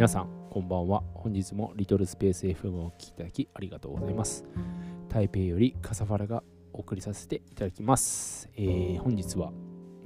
[0.00, 1.02] 皆さん、こんばんは。
[1.12, 4.46] 本日もリトルスペース FM をお聴きいただきありがとうございます。
[5.10, 6.42] 台北よりカサファラが
[6.72, 8.48] お送りさせていただきます。
[8.56, 9.52] えー本日は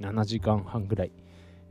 [0.01, 1.13] 7時間半ぐらい、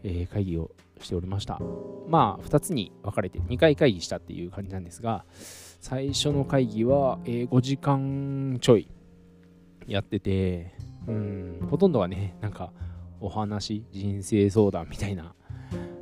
[0.04, 0.70] えー会議を
[1.02, 1.60] しておりました。
[2.08, 5.26] まあ、2つに分かれて2回会議したっていう感じなんですが、
[5.82, 8.88] 最初の会議は、えー5時間ちょい
[9.86, 10.72] やってて、
[11.06, 12.72] うん、ほとんどはね、なんか
[13.20, 15.34] お話、人生相談みたいな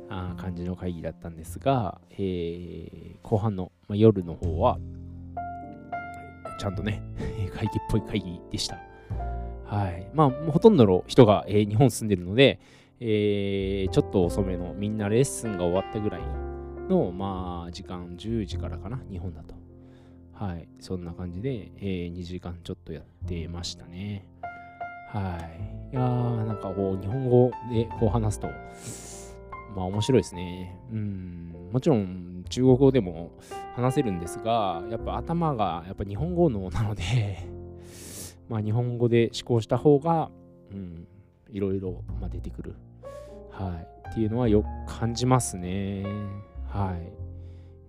[0.09, 4.77] あ感じの会議だったんですが、えー後半の、まあ、夜の方は、
[6.59, 7.01] ちゃんとね、
[7.55, 8.77] 会議っぽい会議でした。
[9.65, 10.07] はい。
[10.13, 12.59] まあ、ほとんどの人が、えー日本住んでるので、
[12.99, 16.21] えーちょっと遅めのみんなレッスンが終わったぐらい
[16.89, 19.55] の、まあ、時間10時からかな、日本だと。
[20.33, 20.67] はい。
[20.79, 24.25] そんな感じで、えー2時間ちょっとやってましたね。
[25.07, 25.37] は
[25.91, 25.93] い。
[25.93, 28.49] いやー、なんかこう、日本語でこう話すと、
[29.75, 30.77] まあ面白いですね。
[30.91, 31.69] うん。
[31.71, 33.31] もちろん中国語でも
[33.75, 37.03] 話せるんですが、やっぱ頭がやっぱ日本語脳なので、
[38.49, 40.29] まあ日本語で思考した方が、
[40.71, 41.07] うん、
[41.49, 42.75] いろいろまあ出てくる。
[43.49, 44.09] はい。
[44.09, 46.03] っていうのはよく感じますね。
[46.67, 47.23] はい。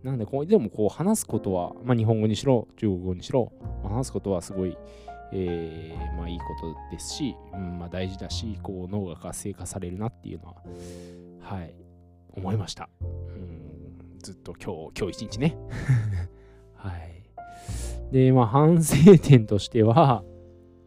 [0.07, 4.77] なんでこう、でもこう話すことは、まあ日本語にしろ、中国語にしろ、話すことはすごい、
[5.33, 10.57] えーまあいいことですし、うんまあ大事だし、こう脳が活性化されるなっていうのは、
[11.45, 11.75] はい、
[12.33, 12.89] 思いました。
[13.03, 15.57] うん、ずっと今日、今日一日ね。
[16.75, 18.13] はい。
[18.13, 20.25] で、まあ、反省点としては、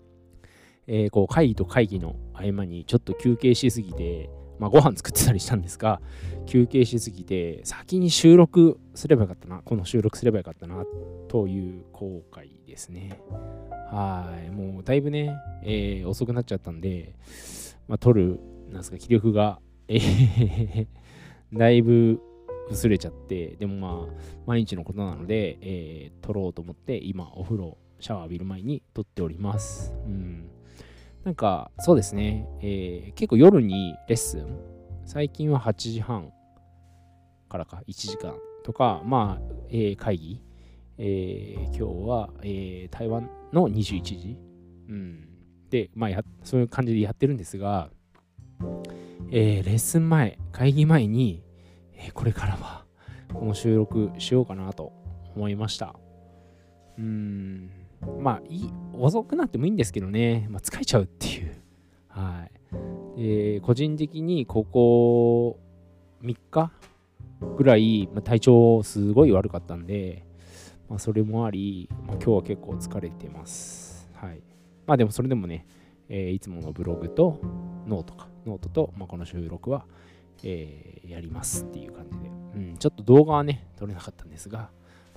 [0.87, 6.01] えーこう会議と会議の合間にちょっと休憩しすぎて、まあ、ご飯作ってたりしたんですが、
[6.47, 10.85] 休憩しすぎて、先に収録すればよかったな、この収録すればよかったな、
[11.27, 13.21] という後悔ですね。
[13.91, 14.49] はい。
[14.49, 17.13] もうだいぶね、えー遅くなっちゃったんで、
[17.87, 19.59] まあ、撮る、なんですか、気力が
[21.53, 22.19] だいぶ
[22.69, 24.13] 薄れちゃって、でもまあ、
[24.45, 29.93] 毎日のことなので、えー撮ろうと思って、今、お風呂、シャワー浴びる前に撮っております。
[30.05, 30.49] うん。
[31.23, 34.59] なんか、そうですね、えー結構夜にレッスン、
[35.05, 36.31] 最近は8時半
[37.49, 40.43] からか、1時間とか、まあ、えー会議、
[40.97, 44.37] えー今日は、えー台湾の21時、
[44.89, 45.29] うん。
[45.69, 47.89] で、まあ、そういう感じでやってるんですが、
[49.31, 51.43] えーレッスン前、会議前に、
[51.95, 52.85] えーこれからは
[53.33, 54.93] この収録しようかなと
[55.35, 55.95] 思いました。
[56.97, 57.69] うーん、
[58.19, 61.55] まあいい、遅くなってもいいんですけどね、まあ、疲れちゃうっていう。
[62.07, 62.51] はい。
[63.17, 65.59] えー個人的にここ
[66.23, 66.71] 3日
[67.57, 70.25] ぐらい、まあ、体調すごい悪かったんで、
[70.89, 74.09] まあ、それもあり、まあ、今日は結構疲れてます。
[74.15, 74.41] はい。
[74.85, 75.67] まあでもそれでもね、
[76.09, 77.39] えーいつものブログと
[77.85, 79.85] ノートか、ノートと、まあ、この収録は、
[80.43, 84.69] えーやりますっていう感じで、うん、ちょっと動画はね、撮れなかったんですが、ま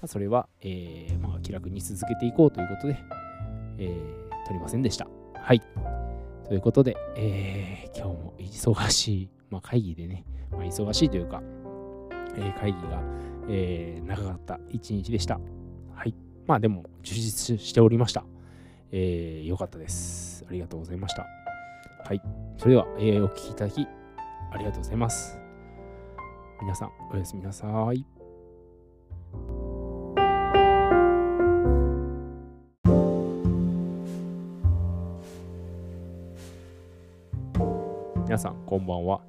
[0.02, 2.96] あ、それは、えーまあ、気楽に続けていこうということで、
[3.78, 5.06] えー撮りませんでした。
[5.34, 5.62] はい。
[6.48, 11.42] ということで、えー今日も忙しい、まあ、会議でね、まあ、忙しいというか、
[12.36, 13.02] えー会議が、
[13.48, 15.40] えー長かった一日でした。
[15.94, 16.14] はい。
[16.46, 18.24] まあでも、充実しておりました。
[18.92, 20.44] えーよかったです。
[20.48, 21.26] ありがとうございました。
[22.10, 22.22] はい。
[22.58, 23.86] それでは、えーお聞きいただき、
[24.50, 25.38] ありがとうございます。
[26.60, 28.04] 皆さん、おやすみなさい。
[38.24, 39.20] 皆さん、こんばんは。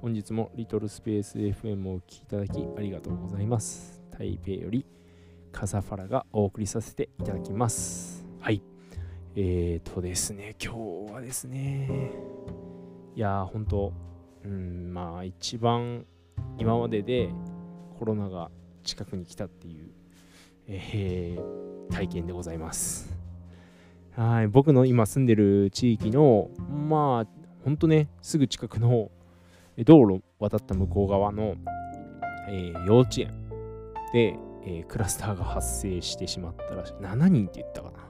[0.00, 4.00] 本日もリトルスペース FM をお聞きいただきありがとうございます。
[4.10, 4.86] 台北より
[5.52, 8.24] カサファラがお送りさせていただきます。
[8.40, 8.71] はい。
[9.34, 10.74] えーとですね、今
[11.08, 12.12] 日はですね、
[13.14, 13.92] いやー、本当
[14.44, 16.04] うん、まあ、一番
[16.58, 17.30] 今までで
[17.98, 18.50] コロナが
[18.82, 19.90] 近くに来たっていう、
[20.68, 21.62] えー
[21.92, 23.14] 体験でございます。
[24.16, 26.48] はい、僕の今住んでる地域の、
[26.88, 27.26] まあ、
[27.64, 29.10] 本当ね、すぐ近くの
[29.84, 31.56] 道路渡った向こう側の、
[32.48, 33.28] えー幼稚園
[34.12, 36.92] で、えークラスターが発生してしまったらしい。
[36.94, 38.01] 7人って言ったかな？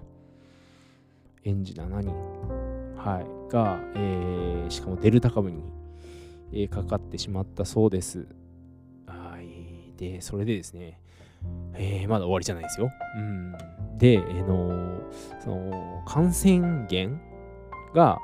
[1.44, 2.14] 園児7人、
[2.96, 5.62] はい、が、えーしかもデルタ株に、
[6.52, 8.26] えーかかってしまったそうです。
[9.06, 9.92] はい。
[9.98, 11.00] で、それでですね、
[11.74, 12.90] えーまだ終わりじゃないですよ。
[13.16, 13.52] うん、
[13.98, 15.00] で、えーの
[15.40, 17.20] その感染源
[17.94, 18.18] が、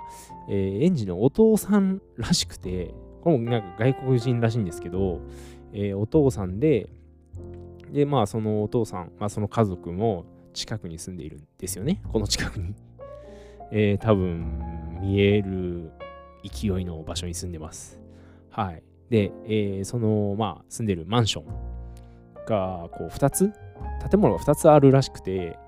[0.49, 5.21] えー園児のお父さんらしくて、これもなんか外国人らしいんですけど、
[5.73, 6.89] えーお父さんで、
[7.93, 10.25] で、まあそのお父さん、まあその家族も
[10.55, 12.01] 近くに住んでいるんですよね。
[12.13, 12.75] この近くに。
[13.73, 15.93] えー多分見える
[16.45, 18.01] 勢いの場所に住んでます。
[18.51, 18.83] はい。
[19.11, 21.45] で、えーその、まあ住んでるマンション
[22.47, 23.53] がこう2つ
[24.11, 25.59] 建物が2つあるらしくて、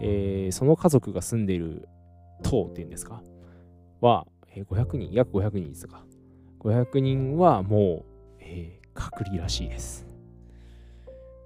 [0.00, 1.88] えー、その家族が住んでる
[2.42, 3.22] 棟っていうんですか？
[4.00, 6.04] は、えー、500人約500人ですか
[6.60, 10.06] ？500人はもう、えー、隔離らしいです。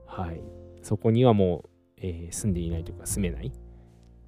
[0.06, 0.41] はい。
[0.82, 1.69] そこにはもう、
[1.99, 3.53] えー、住んでいないというか住めない。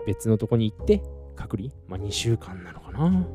[0.06, 1.02] 別のとこに行って
[1.34, 1.70] 隔離？
[1.88, 3.26] まあ2週間なのかな？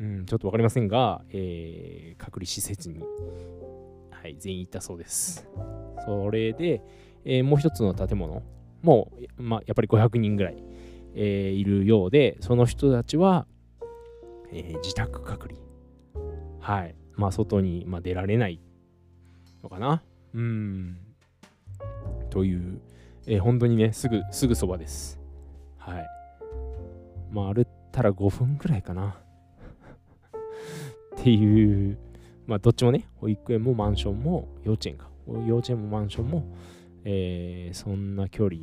[0.00, 3.04] うん、ちょっと分かりませんが、えー、隔離施設に、
[4.10, 5.48] はい、全員行ったそうです。
[6.04, 6.82] それで、
[7.24, 8.42] えー、もう一つの建物
[8.82, 10.56] もう、まあ、やっぱり500人ぐらい、
[11.14, 13.46] えー、いるようで、その人たちは、
[14.52, 15.60] えー、自宅隔離。
[16.58, 16.96] はい。
[17.14, 18.60] まあ、外に、まあ、出られない
[19.62, 20.02] のかな？
[20.34, 20.98] うん。
[22.30, 22.80] という、
[23.28, 25.20] えー、本当にね、すぐ、すぐそばです。
[25.78, 26.06] はい。
[27.32, 29.16] まあ、歩ったら5分ぐらいかな。
[31.16, 31.98] っていう、
[32.46, 35.10] まあ、どっちもね、保育園もマンションも幼稚園か。
[35.46, 36.44] 幼稚園もマンションも、
[37.04, 38.60] えー、そんな距離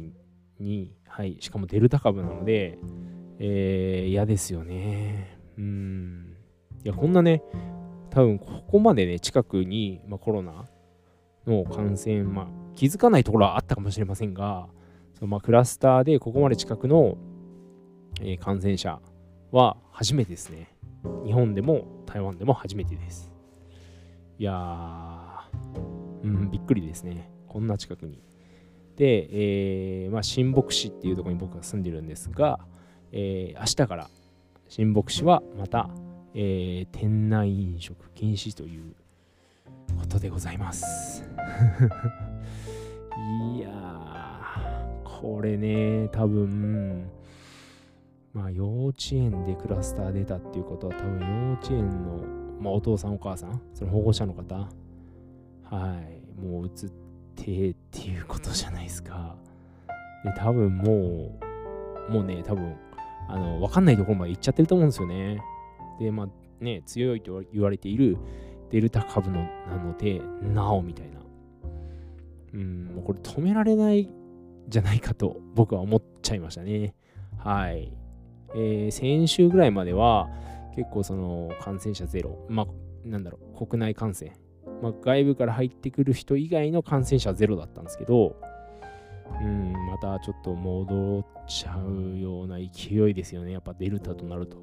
[0.60, 2.78] に、はい、しかもデルタ株なので、
[3.40, 5.40] えー、嫌ですよね。
[5.58, 6.36] うん。
[6.84, 7.42] いや、こんなね、
[8.10, 10.66] 多分ここまでね、近くに、まあ、コロナ
[11.48, 14.68] の感染、まあ、気づかないところはあったかもしれませんが、
[15.16, 17.18] そのまあ、クラスターでここまで近くの、
[18.22, 19.00] え、感染者
[19.52, 20.76] は初めてですね。
[21.26, 23.32] 日本でも台湾でも初めてです。
[24.38, 27.30] いやー、うん、びっくりですね。
[27.48, 28.22] こんな近くに。
[28.96, 32.60] で、えー、まあ、新牧師っていうところに僕が住んでるんですが、
[33.12, 34.10] えー、明日から
[34.68, 35.90] 新牧師はまた、
[36.36, 38.96] えー、店内飲食禁止という
[39.98, 41.24] ことでございます。
[43.56, 47.10] いやー、これね、多分、
[48.34, 52.24] まあ、幼稚園でクラスター出たっていうことは多分幼稚園の、
[52.62, 54.68] まあ、お父さんお母さんその保護者の方は
[56.38, 56.92] いもう移っ
[57.36, 59.36] てっていうことじゃないですか。
[60.24, 61.40] で多分も
[62.10, 62.76] うもうね多分
[63.28, 65.42] あの分かんないところまで行っちゃってると思うんですよね。
[66.00, 68.18] でまあね強いと言われている
[68.72, 71.20] デルタ株のなのでなおみたいな。
[72.54, 74.10] うんもうこれ止められない
[74.68, 76.94] じゃないかと僕は思っちゃいましたね。
[77.38, 77.99] はい。
[78.56, 80.30] えー、先週ぐらいまでは
[80.76, 82.68] 結構その感染者ゼロ、まあ、
[83.08, 84.32] なんだろう、国内感染、
[84.82, 88.36] まあ、外部から入ってくる人以外の感染者ゼロだったんですけど、
[89.42, 94.58] うん、またちょっと戻っちゃうような勢いですよね、やっぱデルタとなると。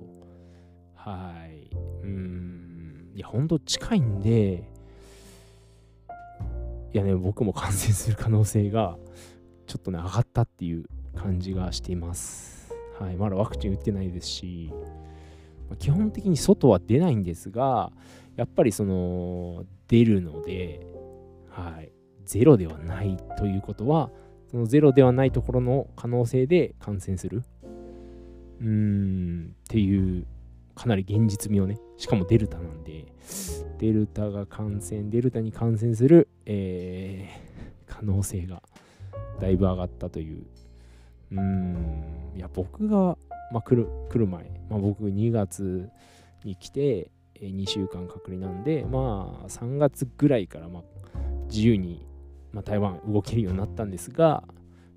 [0.95, 1.71] はい。
[2.03, 4.69] うん、いや、ほんと近いんで、
[6.93, 8.97] いやね、僕も感染する可能性が
[9.67, 12.56] ちょっとね、上がったっていう感じがしています。
[12.99, 14.73] はい、まだワクチン打ってないですし、
[15.69, 17.93] ま、基本的に外は出ないんですが、
[18.37, 20.87] やっぱりその出るので、
[21.51, 21.93] はい、
[22.25, 24.11] ゼロではないということは、
[24.51, 27.43] そのゼロではないところの可能性で感染する。
[28.61, 30.27] うーん、っていう、
[30.75, 33.07] かなり現実味をね、しかもデルタなんで、
[33.79, 38.63] デルタが感染、デルタに感染する、えー、可能性が
[39.41, 40.47] だいぶ上がったという
[41.33, 42.05] うん、
[42.37, 43.17] いや、僕が、
[43.53, 45.89] まあ、来る来る前、まあ、僕2月
[46.45, 47.11] に来て、
[47.41, 50.83] 2週間隔離なんで、まあ、3月ぐらいから、まあ、
[51.49, 52.07] 自由に、
[52.53, 54.45] まあ、台湾動けるようになったんですが、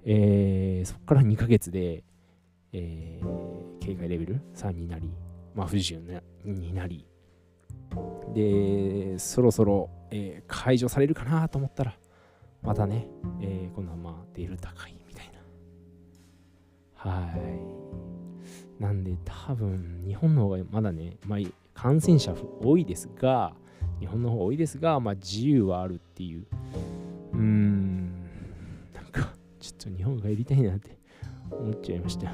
[0.06, 2.04] えー、そこから2ヶ月で、
[2.74, 5.12] えー、警戒レベル3になり、
[5.56, 7.06] まあ、不自由になり、
[8.34, 11.98] で、そろそろ、えー、解除されるかなと思ったら、
[12.62, 13.08] またね、
[13.42, 14.99] えー、今度はまあデルタ界
[17.00, 17.32] は
[18.78, 18.82] い。
[18.82, 21.40] なんで多分日本の方がまだね、まあ、
[21.74, 23.54] 感染者多いですが
[24.00, 26.46] 日本の方が多いですが、まあ、自由はあるっていう。
[27.34, 28.08] うーん。
[28.94, 30.98] なんかちょっと日本がやりたいなって
[31.52, 32.28] 思っちゃいました。
[32.28, 32.34] は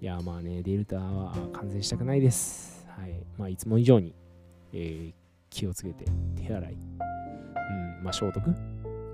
[0.00, 0.04] い。
[0.04, 2.86] いやまあねデルタは感染したくないです。
[2.88, 3.24] はい。
[3.36, 4.14] まあいつも以上に、
[4.72, 5.14] えー、
[5.50, 6.04] 気をつけて
[6.36, 6.72] 手洗い。
[6.72, 8.04] うん。
[8.04, 8.48] まあ消毒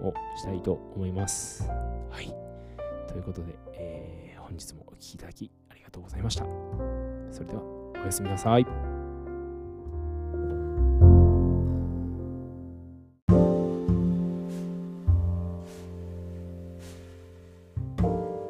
[0.03, 1.69] をしたいと思います。
[2.11, 2.44] はい。
[3.15, 6.45] ということで、えー、本日もお聴きいただきありがとうございました。
[7.31, 7.63] それでは、
[7.95, 8.67] おやすみなさい。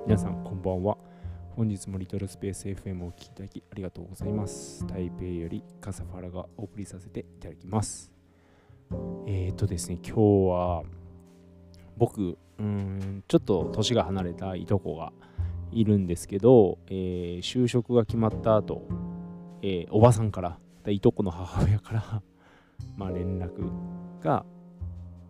[0.07, 0.97] 皆さん、こんばんは。
[1.57, 4.87] 本日もリトルスペース FM をお聴きいただきありがとうございます。
[4.87, 8.11] 台北よりカサファラがお送りさせていただきます。
[9.27, 11.04] えっ、ー、とですね、今日は
[11.97, 15.13] 僕、うんちょっと年が離れたいとこが
[15.73, 18.87] いるんですけど、えー、就職が決まった後、
[19.63, 22.23] えー、おばさんからいとこの母親から
[22.97, 23.71] まあ連絡
[24.21, 24.45] が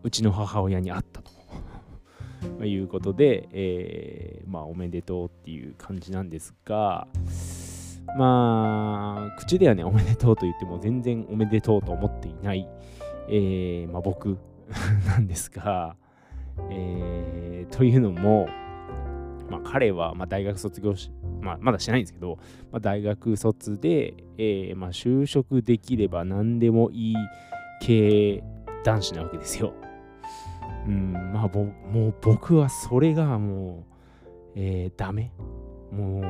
[0.03, 1.31] うちの母親に会ったと。
[2.61, 7.09] まいうことで、えー、まあ、おめでとうっていう感じなんですが、
[8.19, 12.69] まあ、口ではね、おめでとうと言っても全然おめでとうと思っていない、
[13.29, 14.37] えー、まあ、僕
[15.07, 15.97] なんですが、
[16.71, 18.49] えー、というのも、
[19.51, 22.39] まあ、彼は、まあ、大学卒業し、まあ、まだしないんですけど、
[22.73, 27.17] まあ、大学卒で、えーまあ、就職できれば何でもいい
[27.81, 28.43] 系
[28.85, 29.75] 男子なわけですよ。
[30.87, 35.33] うん、まあぼもう僕はそれがもう、えー、ダメ。
[35.91, 36.23] もう、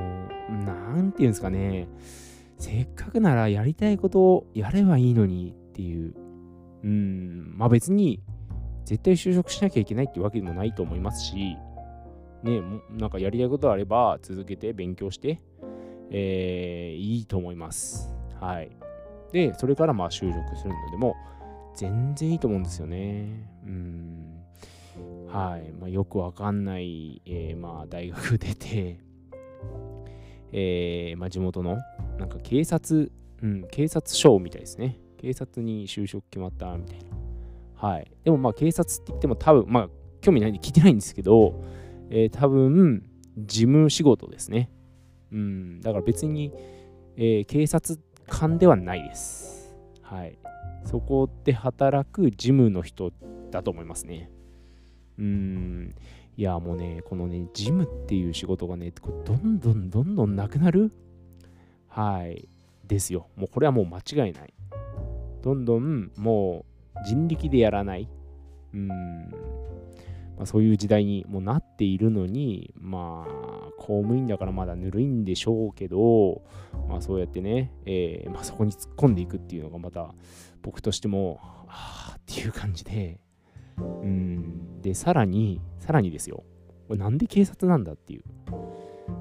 [0.52, 1.88] なんていうんですかね。
[2.58, 6.14] せっかくならやりたいことをやればいいのにっていう。
[6.84, 8.20] うん、まあ別に
[8.84, 11.56] 絶対就職しなきゃいけないってわけでもないと思いますし、
[12.42, 12.60] ね、
[12.90, 15.40] なんかやりたいことあれば続けて勉強して、
[16.10, 18.14] えー、いいと思います。
[18.40, 18.70] はい。
[19.32, 21.16] で、それからまあ就職するのでも
[21.74, 23.48] 全然いいと思うんですよね。
[23.66, 24.40] うん。
[25.28, 25.72] はい。
[25.72, 29.00] まあ、よくわかんない、えー、まあ大学出て、
[30.52, 31.78] えー、まあ、地元の
[32.18, 33.10] なんか警察、
[33.42, 35.00] うん、警察署みたいですね。
[35.16, 37.23] 警察に就職決まったみたいな。
[37.74, 38.10] はい。
[38.24, 39.88] でもまあ警察って言っても多分、まあ
[40.20, 41.62] 興味ないんで聞いてないんですけど、
[42.08, 43.02] えー、多分、
[43.36, 44.70] 事務仕事ですね。
[45.32, 46.52] うん、だから別に、
[47.16, 49.76] えー、警察官ではないです。
[50.02, 50.38] はい。
[50.84, 53.12] そこで働く事務の人
[53.50, 54.30] だと思いますね。
[55.18, 55.94] うん。
[56.36, 58.92] いや、もうね、このね、事務っていう仕事がね、
[59.24, 60.92] どんどんどんどんなくなる？
[61.88, 62.48] はい。
[62.86, 63.28] ですよ。
[63.36, 64.54] もうこれはもう間違いない。
[65.42, 66.73] どんどんもう
[67.06, 68.08] 人力でやらない。
[68.72, 68.88] うん。
[70.36, 76.42] まあ、そういう時代にもなっているのに、まあ、公務員だからまだぬるいんでしょうけど、
[76.88, 80.14] まあ、そうやってね、えー、まあ、そこに突っ込んでいくっていうのがまた
[80.62, 83.20] 僕としても、ああっていう感じで、
[83.78, 86.44] うん、で、さらに、さらにですよ、
[86.88, 88.24] これなんで警察なんだっていう。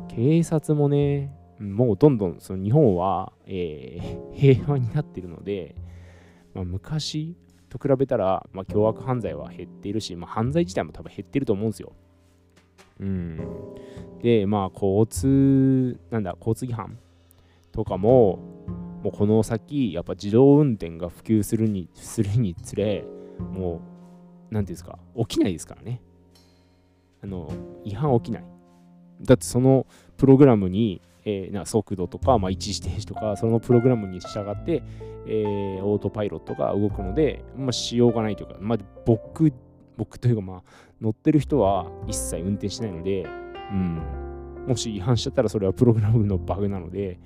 [0.07, 5.75] 警察もね、もうどんどんその日本は、えー、平和になってるので、
[6.53, 7.35] まあ、昔
[7.77, 11.93] と比べたら、まあ、凶悪犯罪は減っているし、まあ、犯罪自体も多分減ってると思うんですよ。
[12.99, 13.39] うん。
[14.21, 16.97] で、まあ、交通、なんだ、交通違反
[17.71, 18.39] とかも、
[19.03, 23.05] もうこの先、やっぱ自動運転が普及するにするにつれ、
[23.39, 23.81] も
[24.51, 26.01] う、なんていうんですか、起きないですからね。
[27.23, 27.51] あの、
[27.83, 28.43] 違反起きない。
[29.21, 29.87] だってその
[30.17, 34.83] プログラムに、えー、な速度とか、まあ、一時停止とか、そのプログラムに従って、
[35.25, 39.53] えー、オートパイロットが動くので、まあ、しようがないというか、まあ、僕、
[39.97, 40.63] 僕というか、まあ、
[41.01, 43.25] 乗ってる人は一切運転しないので、
[43.71, 47.19] うん、もし違反しちゃったらそれはプログラムのバグなので、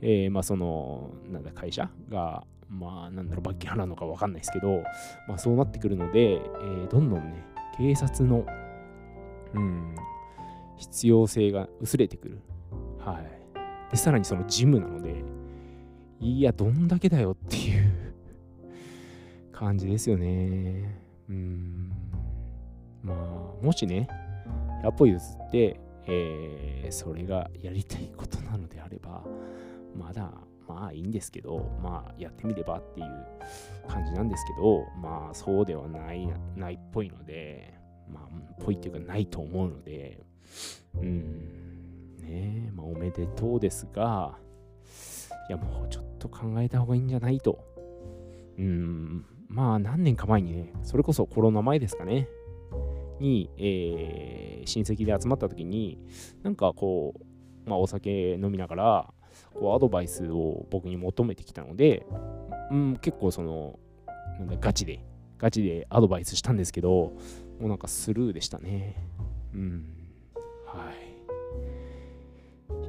[0.00, 4.82] えー、まあ、その、なんだ、会社が、まあ、なんだろう、罰金払うのかわかんないですけど、
[5.26, 7.44] まあ、そうなってくるので、えー、どんどんね、
[7.78, 8.44] 警察の、
[9.54, 9.94] うん、
[10.76, 12.40] 必要性が薄れてくる。
[12.98, 13.37] はい。
[13.90, 15.22] で、さらにそのジムなので、
[16.20, 18.14] いや、どんだけだよっていう
[19.52, 21.00] 感じですよね。
[21.28, 21.92] うん。
[23.02, 24.08] まあ、もしね、
[24.82, 29.24] 100歩譲って、えー、それがやりたいことなのであれば、
[29.96, 30.32] まだ、
[30.66, 33.06] まあいいんですけど、まあやってみればっていう
[33.86, 37.74] 感じなんですけど、まあそうではない、ないっぽいので、
[38.12, 40.22] まあ、ぽいっていうかないと思うので、
[40.96, 41.67] うん、
[42.28, 44.38] ねまあおめでとうですが、
[45.48, 47.64] いやもうちょっと考えた方がいいんじゃないと。
[48.58, 52.28] うん、まあ何年か前にね、それこそコロナ前ですかね、
[53.20, 55.98] に、えー、親戚で集まった時に、
[56.42, 57.14] なんかこ
[57.66, 59.14] う、まあお酒飲みながら、
[59.54, 62.06] こうアドバイスを僕に求めてきたので、
[62.70, 63.78] うん、結構その、
[64.38, 65.04] なんだ、ガチで、
[65.38, 66.88] ガチでアドバイスしたんですけど、
[67.60, 69.08] もうなんかスルーでしたね。
[69.54, 69.84] うん。
[70.66, 71.07] はい。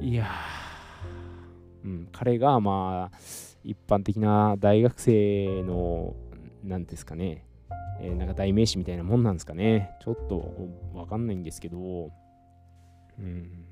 [0.00, 3.18] いやー、うん、彼がまあ
[3.62, 6.16] 一般的な大学生の
[6.64, 7.44] 何ですかね、
[8.00, 9.90] えー、なんか代名詞みたいなもんなんですかね。
[10.02, 10.54] ちょっと
[10.94, 12.10] わかんないんですけど、
[13.18, 13.66] うん、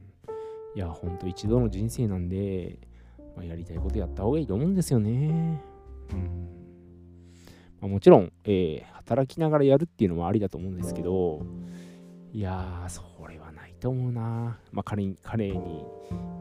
[0.75, 2.79] いやほんと一度の人生なんで、
[3.35, 5.63] まあ、やりたいことやった方がいいと思うんですよね、
[6.13, 6.49] うん。
[7.81, 11.47] まあ、もちろん、えー、働きながらやるっていうのもありだと思うんですけど。
[12.31, 13.18] いやーそれはない
[13.81, 15.85] と思うなまあ彼に彼に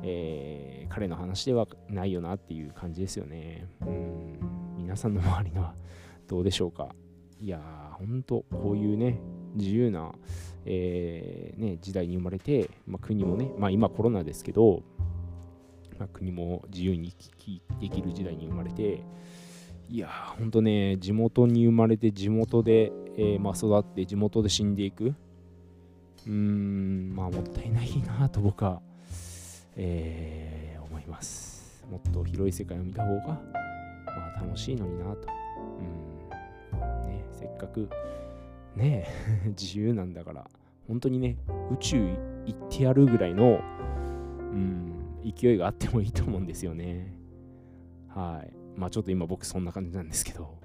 [0.03, 3.67] えー、彼の話ではないよなっていう感じですよね。
[3.81, 4.37] うん、
[4.77, 5.73] 皆さんの周りのは
[6.27, 6.95] どうでしょうか？
[7.41, 9.19] いやー、ほんと、こういうね、
[9.55, 10.13] 自由な、
[10.65, 14.83] えー、ね、時代に生まれて、まあ、国もね、まあ今コロナですけど、
[15.99, 19.03] まあ、国も自由に行き来できる時代に生まれて、
[19.89, 25.15] いやー、ほんとね、地元に生まれて地元で、えー、まあ、育って地元で死んでいく。
[26.27, 28.81] うーん、まあ、もったいないなと僕は、
[29.75, 31.85] えー、思います。
[31.89, 33.41] もっと広い世界を見た方が、ま
[34.37, 35.27] あ、楽しいのになと。
[35.79, 37.09] うん。
[37.09, 37.89] ね、せっかく、
[38.75, 39.07] ね
[39.57, 40.49] 自由なんだから、
[40.87, 41.37] 本当にね、
[41.71, 41.97] 宇宙
[42.45, 43.61] 行ってやるぐらいの、
[44.51, 44.93] うん、
[45.23, 47.13] 勢いがあってもいいと思うんですよね。
[48.09, 48.53] はい。
[48.77, 50.57] まあちょっと今僕そんな感じなんですけど、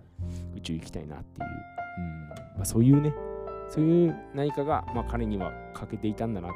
[0.57, 1.49] 宇宙行きたいなっていう、
[1.99, 3.15] うんまあ、そういうね、
[3.73, 6.55] そういう何かが、まあ、彼には欠けていたんだなと。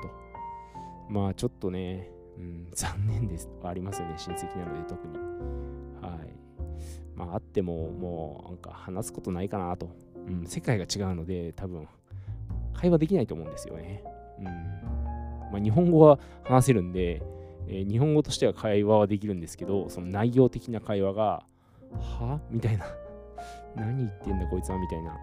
[1.08, 5.16] まあちょっとね、うん、 残念ですありますよね、親戚なので特に。
[6.02, 6.32] はい。
[7.14, 9.88] まああってももうなんか話すことないかなと。
[10.28, 11.88] うん、世界が違うので多分
[12.75, 14.04] 会話できないと思うんですよね。
[14.38, 17.23] うんまあ、日本語は話せるんで、
[17.66, 21.44] えー、日本語としては会話はできるんですけど、その内容的な会話が、
[21.92, 22.40] は？
[22.50, 22.85] みたいな。
[23.75, 25.16] 何言ってんだこいつはみたいな。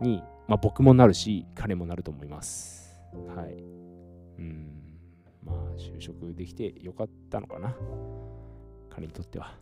[0.00, 3.00] に、まあ、僕もなるし、彼もなると思います。
[3.34, 3.54] はい。
[4.38, 4.70] うん。
[5.44, 7.74] まあ、就職できてよかったのかな。
[8.90, 9.58] 彼にとっては。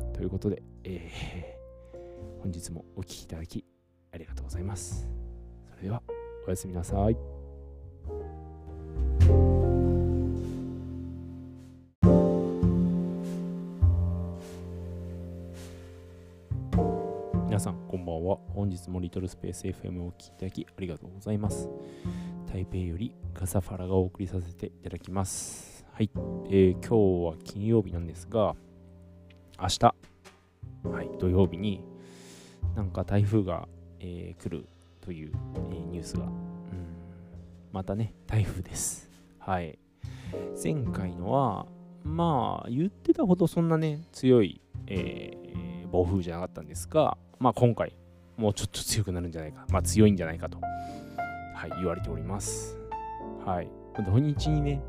[0.00, 3.64] うん、ということで、えー、 本日もお聴きいただき
[4.12, 5.08] ありがとうございます。
[5.68, 6.02] それでは、
[6.46, 7.16] おやすみなさい。
[17.56, 18.36] 皆さんこんばんは。
[18.54, 21.70] 本日もリトルスペース FM をお聴きいただきありがとうございます。
[22.52, 25.86] 台北よりガサファラがお送りさせていただきます。
[25.90, 26.10] はい、
[26.50, 28.54] えー、今日は金曜日なんですが
[29.58, 29.84] 明日。
[29.86, 31.08] はい。
[31.18, 31.82] 土曜日に
[32.74, 33.66] なんか台風が、
[34.00, 34.68] えー、来る
[35.00, 36.32] という、えー、ニュースが、うん、
[37.72, 39.10] またね台風です。
[39.38, 39.78] はい。
[40.62, 41.64] 前回のは
[42.04, 47.92] まあ言ってたほどそんなね強い、えー、暴風じゃなかったんですがまあ、今回、
[48.36, 52.78] もうちょっと強くなるんじゃないか、まあ、強いんじゃないかと、はい、言われております。
[53.44, 53.68] はい。
[54.04, 54.82] 土日にね、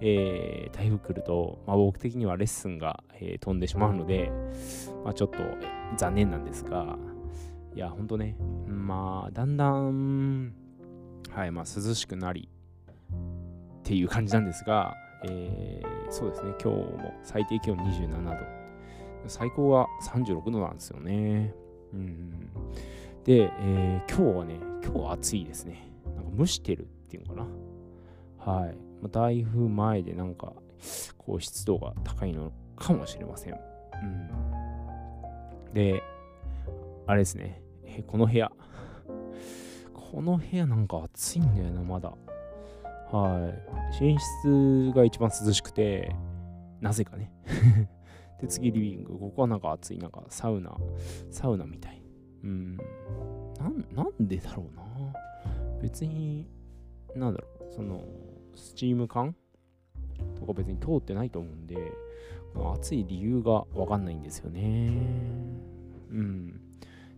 [0.00, 4.30] えー、台風来ると、まあ、僕的にはレッスンが、えー、飛んでしまうので、
[5.04, 5.38] まあ、ちょっと
[5.96, 6.96] 残念なんですが、
[7.74, 10.54] いや、ほんとね、まあ、だんだん、
[11.30, 12.48] はい、まあ、涼しくなり
[13.10, 18.36] っていう感じなんですが、えー、そうですね、今日も最低気温27度、
[19.26, 21.54] 最高が36度なんですよね。
[21.92, 22.50] うん。
[23.24, 25.90] で、えー、今日はね、今日は暑いですね。
[26.16, 27.46] なんか蒸してるっていうのか
[28.46, 28.52] な。
[28.52, 28.76] はい。
[29.02, 30.52] ま、台風前でなんか、
[31.18, 33.54] こう湿度が高いのかもしれません。
[33.54, 33.56] う
[35.70, 35.72] ん。
[35.74, 36.02] で、
[37.06, 38.50] あれですね、えー、この部屋。
[39.94, 42.14] この部屋なんか暑いんだよな、まだ。
[43.12, 43.52] は
[44.00, 44.02] い。
[44.02, 46.14] 寝室が一番涼しくて、
[46.80, 47.32] なぜかね
[48.40, 49.18] で、次リビング。
[49.18, 50.76] ここはなんか暑い、なんかサウナ、
[51.30, 52.02] サウナみたい。
[52.44, 52.76] うん。
[53.58, 54.84] なん、なんでだろうな。
[55.82, 56.46] 別に、
[57.14, 58.04] なんだろう、その、
[58.54, 59.34] スチーム缶
[60.38, 61.92] とか別に通ってないと思うんで、
[62.74, 64.92] 暑い理由がわかんないんですよね。
[66.10, 66.60] うん。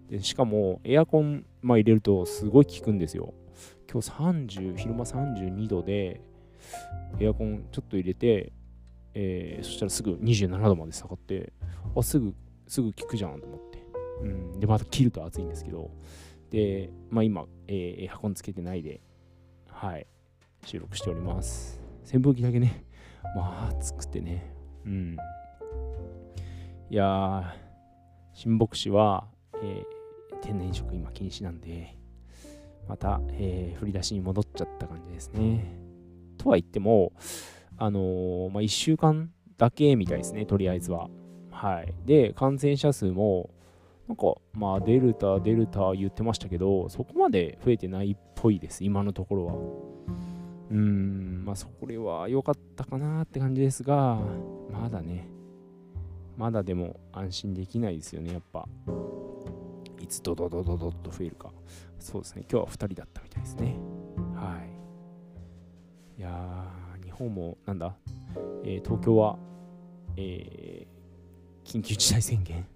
[0.08, 3.32] で、しかも、エアコン、まあ、入れるとすごい効くんですよ。
[3.90, 6.20] 今日30、昼間32度で、
[7.18, 8.52] エアコンちょっと入れて、
[9.14, 11.52] えー、そしたらすぐ27度まで下がって、
[11.96, 12.34] あ、すぐ、
[12.66, 13.84] すぐ効くじゃんと思って。
[14.22, 14.60] うん。
[14.60, 15.90] で、また切ると暑いんですけど、
[16.50, 19.00] で、まあ今、えー、エアコンつけてないで、
[19.68, 20.06] はい、
[20.64, 21.80] 収録しております。
[22.04, 22.84] 扇風機だけね、
[23.36, 25.16] まあ暑くてね、うん。
[26.90, 27.44] いやー、
[28.32, 29.28] 新牧師は、
[29.62, 31.96] えー、天然色今禁止なんで、
[32.88, 35.78] また、えー、振り出しに戻っちゃった感じですね。
[36.36, 37.12] とは言っても、
[37.80, 41.08] あのー、まあ、1週間だけみたいですね、とりあえずは。
[41.50, 41.94] はい。
[42.04, 43.48] で、感染者数も、
[44.06, 49.54] なんか、まあ、デルタ、デルタ言ってましたけど、そこまで増えてないっぽいです、今のところは。
[49.54, 54.20] うーん、まあ、それは良かったかなって感じですが、
[54.70, 55.26] まだね、
[56.36, 58.68] まだでも安心できないですよね、やっぱ。
[59.98, 61.50] いつドドドドドッと増えるか。
[61.98, 63.78] そうですね、今日は2人だったみたいですね。
[64.34, 64.58] は
[66.18, 66.20] い。
[66.20, 66.79] いやー、
[67.20, 67.94] 方も、なんだ、
[68.64, 69.38] えー、東京は、
[70.16, 72.66] えー、緊急事態宣言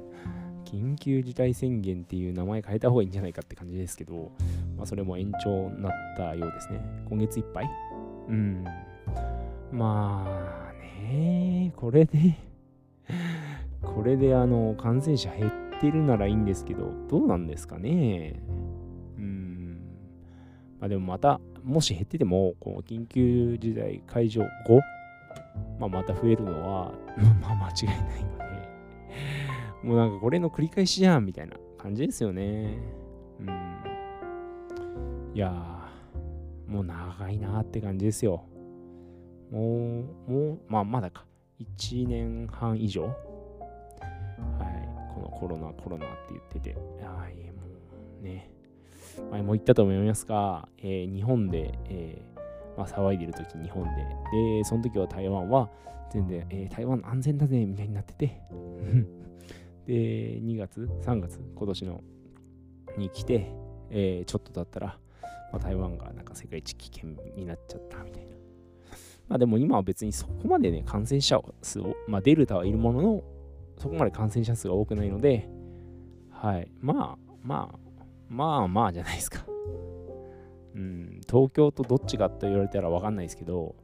[0.64, 4.30] 緊急事態宣言っていう名前変えた方がいいんじゃないかって感じですけど、
[4.76, 6.80] まあ、それも延長になったようですね。
[7.08, 7.70] 今月いっぱい？
[8.28, 8.64] うん。
[9.72, 10.72] まあ
[11.10, 12.34] ね、これで
[13.82, 18.42] これであの、感染者減ってるならいいんですけど、どうなんですかね。
[19.16, 19.80] うん。
[20.78, 24.80] まあでもまた、もし減ってても、この緊急事態解除後、
[25.78, 26.94] まあ、また増えるのは、
[27.42, 28.68] まあ間違いないので、
[29.86, 32.78] もうなんかこれの繰り返しじゃんみたいな感じですよね。
[33.38, 33.48] うん。
[35.34, 38.44] いやー、もう長いなって感じですよ。
[39.50, 39.60] も
[40.00, 41.26] う、もう、まあまだか。
[41.60, 43.14] 1年半以上はい。
[45.14, 46.74] このコロナ、コロナって言ってて。
[47.04, 47.62] はい、も
[48.20, 48.57] うね。
[49.22, 53.90] 前も言ったと思いますが、えー、日本で、えー、まあ、騒いでる時日本で。
[54.58, 55.70] で、その時は台湾は
[56.10, 58.40] 全然、えー、台湾安全だぜみたいになってて。
[59.86, 59.92] で、
[60.40, 62.04] 2月、3月、今年の
[62.96, 63.46] に来て、
[63.90, 64.98] え、ちょっとだったら、
[65.52, 68.36] まあ、台湾がなんか世界一危険になっちゃったみたいな。
[69.28, 73.22] まあでも今は別にそこまでね、感染者数を、まあデルタはいるものの、
[73.76, 75.48] そこまで感染者数が多くないので、
[76.30, 76.70] はい。
[76.80, 77.78] まあ、まあ、
[78.28, 79.44] まあまあじゃないですか。
[80.74, 83.74] うん、東京とどっちかと言われたらわかんないですけど、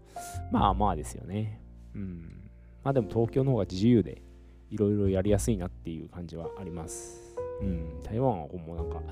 [0.53, 1.61] まあまあですよね。
[1.95, 2.51] うん。
[2.83, 4.23] まあでも東京の方が自由で、
[4.71, 7.37] いろいろやりやすいなっていう感じはあります。
[7.61, 8.03] うん。
[8.03, 9.03] 台湾はもうなんか、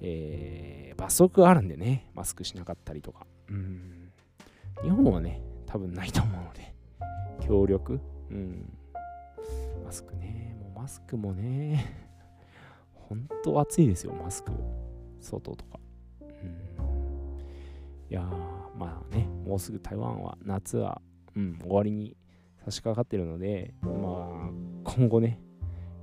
[0.00, 3.26] えー、罰則があるんでね、マスクしなかったりとか。
[3.50, 4.12] うん。
[4.82, 6.74] 日本はね、多分ないと思うので、
[7.46, 8.72] 協力うん。
[9.84, 12.07] マスクね、もうマスクもね、
[13.08, 14.52] 本当暑いですよ、マスク。
[15.20, 15.80] 外とか。
[16.20, 16.28] うん。
[18.10, 21.00] いやー、まあね、もうすぐ台湾は夏は、
[21.34, 22.16] うん、終わりに
[22.64, 24.50] 差し掛かってるので、まあ、
[24.84, 25.40] 今後ね、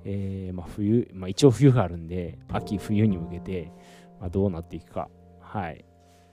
[0.03, 3.71] えー、まあ、冬、まあ、一応冬があるんで、秋、冬に向けて、
[4.19, 5.85] まあ、どうなっていくか、はい、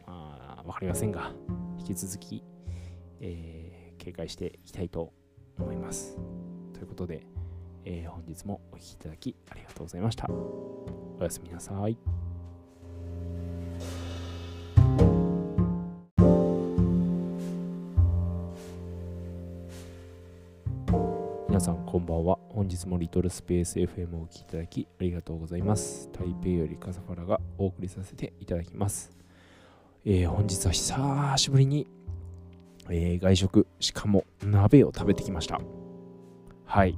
[0.07, 1.33] まあ、わかりませんが、
[1.79, 2.43] 引き続き、
[3.21, 5.13] えー、警戒していきたいと
[5.59, 6.19] 思います。
[6.73, 7.27] ということで、
[7.85, 10.29] えー、本日もお聴きいただきありがとうございました。
[10.29, 11.97] おやすみなさい。
[21.49, 22.39] 皆さんこんばんは。
[22.49, 26.09] 本日もリトルスペース FM をお聴きいただきありがとうございます。
[26.13, 29.11] 台北より笠原がお送りさせていただきます。
[30.05, 31.87] えー、本日は久しぶりに、
[32.89, 35.61] えー、外食、しかも鍋を食べてきました。
[36.65, 36.97] はい。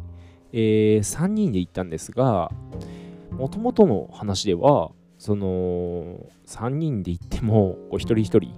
[0.56, 2.48] えー、3人で行ったんですが、
[3.32, 8.54] もともとの話では、その3人で行っても、一人一人、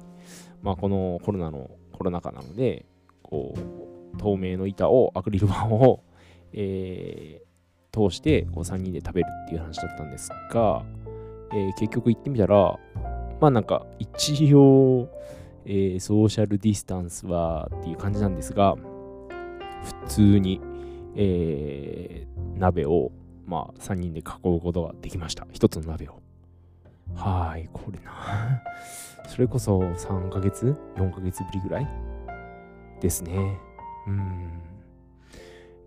[0.62, 2.84] まあ、このコロナのコロナ禍なので、
[3.22, 6.04] こう透明の板を、アクリル板を、
[6.52, 10.84] えー、通してこう3人で食べるっていう話だったんですが、
[11.54, 12.78] えー、結局行ってみたら、
[13.40, 15.08] まあなんか一応、
[15.64, 18.76] えー、ソーシャルディスタンスはっていう感じなんですが、
[20.04, 20.60] 普通に、
[21.16, 23.10] えー、鍋を、
[23.46, 24.22] まあ、3人で囲
[24.56, 25.46] うことができました。
[25.52, 26.20] 一つの鍋を。
[27.14, 28.62] はい、これな。
[29.26, 31.88] それこそ3ヶ月 ?4 ヶ月ぶりぐらい？
[33.00, 33.58] ですね。
[34.06, 34.60] うん。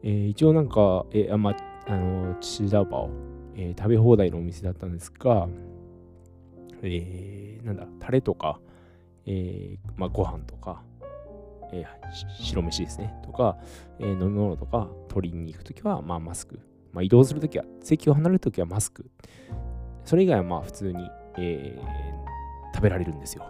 [0.03, 1.55] えー、一応なんか、えー、あま
[1.87, 3.09] あの、チダバオ、
[3.55, 5.47] えー、食べ放題のお店だったんですが、
[6.81, 8.59] えー、なんだ、タレとか、
[9.25, 10.83] えー、まあ、ご飯とか、
[11.71, 13.57] えー、白飯ですね、とか、
[13.99, 16.59] えー、飲み物とか取りに行くときは、まあ、マスク。
[16.91, 19.09] まあ、移動するときは、席を離れるときはマスク。
[20.03, 23.43] それ以外はまあ普通に、えー、食べられるんですよ。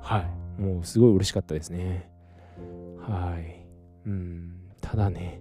[0.00, 0.20] は
[0.58, 0.62] い。
[0.62, 2.08] もうすごい嬉しかったですね。
[3.00, 3.66] はい。
[4.06, 5.40] うん、ただね、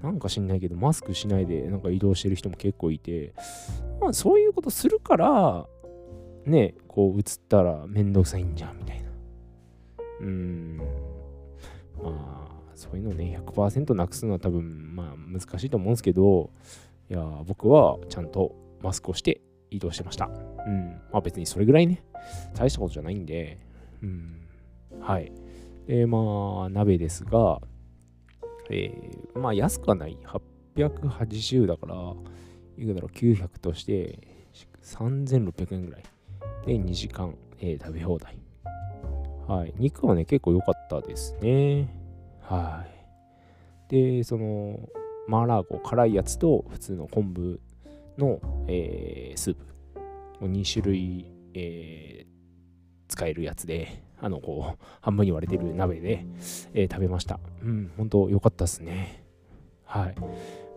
[0.00, 3.34] なんか知んないけど、マスクしないでなんか移動してる人も結構いて、
[4.00, 5.66] まあそういうことするから、
[6.44, 9.10] ね、こう映ったらめんどくさいんじゃんみたいな。
[10.20, 10.80] うん。
[12.02, 16.50] まあ、そういうのをね、100%なくすのは多分、まあ難しいと思うんですけど、
[17.10, 20.26] いや、僕はちゃんとマスクをして移動してました。
[20.66, 21.00] うん。
[21.12, 22.04] まあ別にそれぐらいね、
[22.54, 23.58] 大したことじゃないんで、
[24.02, 24.48] うん。
[25.00, 25.32] はい。
[25.86, 27.60] で、まあ、鍋ですが、
[28.70, 30.16] えー、まあ安くはない。
[30.76, 32.14] 880だから、
[32.76, 34.18] いくだろう、900として
[34.82, 36.02] 3600円ぐらい。
[36.66, 38.41] で、2時間、えー、食べ放題。
[39.46, 39.74] はい。
[39.76, 41.88] 肉はね、結構良かったですね。
[42.40, 42.84] は
[43.88, 43.90] い。
[43.90, 44.88] で、その、
[45.28, 47.60] マーラーゴ、辛いやつと普通の昆布
[48.18, 49.72] の、えー、スープ。
[50.40, 52.26] 2種類、えー、
[53.08, 56.24] 使えるやつで、あの、こう、半分に割れてる鍋で、
[56.74, 57.38] えー、食べました。
[57.62, 59.24] うん、本当良かったですね。
[59.84, 60.14] はい。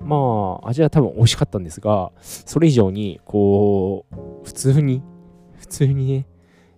[0.02, 5.02] まあ、味は多分美味しかったんですが、それ以上に、こう、普通に、
[5.58, 6.28] 普通にね、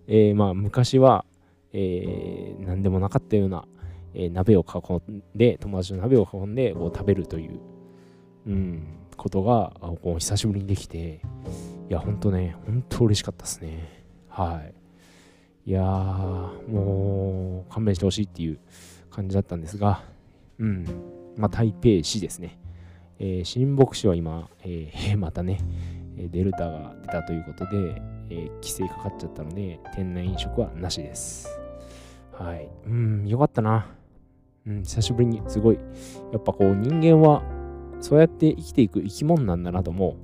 [0.06, 1.24] えー、まあ、昔は、
[1.72, 3.66] えー、何でもなかったような、
[4.14, 7.60] えー、鍋を囲んで、友達の鍋を囲んで、こう、食べるという、
[8.46, 8.82] うん、
[9.16, 11.20] ことが、こう久しぶりにできて、
[11.90, 14.04] いや、ほんとね、ほんと嬉しかったですね。
[14.28, 14.62] は
[15.66, 15.70] い。
[15.70, 15.84] いやー、
[16.70, 18.58] もう勘弁してほしいっていう
[19.10, 20.02] 感じだったんですが、
[20.58, 20.86] うん、
[21.36, 22.58] まあ、台北市ですね。
[23.18, 25.58] えー、新牧師は今、えー、 またね、
[26.16, 31.57] デルタが出たということで、えー、規制かかっちゃったので、店内飲食はなしです。
[32.38, 32.68] はい。
[32.86, 33.88] うん、よかったな。
[34.66, 35.78] うん、久しぶりにすごい、
[36.32, 37.42] やっぱこう人間は
[38.00, 40.16] そうやって生きていく生き物なんだなと思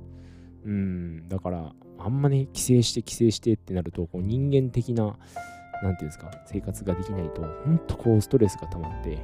[0.65, 0.69] う。
[0.69, 5.17] うん、だから、あんまね、規制して規制してってなると、こう人間的な、
[5.83, 9.19] なんていうんですか、生活ができないと、ほんとこうストレスが溜まって、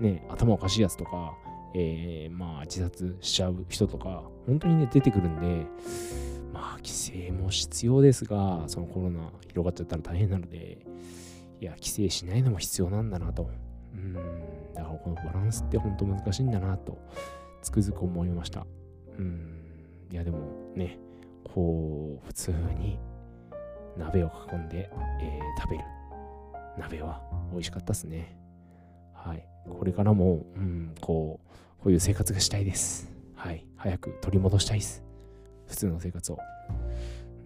[0.00, 1.34] ね、頭おかしいやつとか、
[1.74, 5.66] えー、まあ自殺しちゃう人とか、本当にね、出てくるんで、
[6.52, 10.78] まあ規制も必要ですが、そのコロナ広がっちゃったら大変なので、
[11.64, 13.48] いや、規制しないのも必要なんだなと。
[13.94, 14.12] うん、
[14.74, 16.98] だからこのバランスって本当難しいんだなと、
[17.62, 18.66] つくづく思いました。
[19.18, 19.62] うん、
[20.12, 20.40] いやでも
[20.76, 20.98] ね、
[21.42, 22.98] こう、普通に
[23.96, 24.90] 鍋を囲んで、
[25.22, 25.84] えー、食べる。
[26.76, 28.36] 鍋は美味しかったですね。
[29.14, 29.42] はい。
[29.66, 33.10] これからも、うん、こう、こういう生活がしたいです。
[33.34, 33.64] はい。
[33.76, 35.02] 早く取り戻したいです。
[35.66, 36.38] 普通の生活を。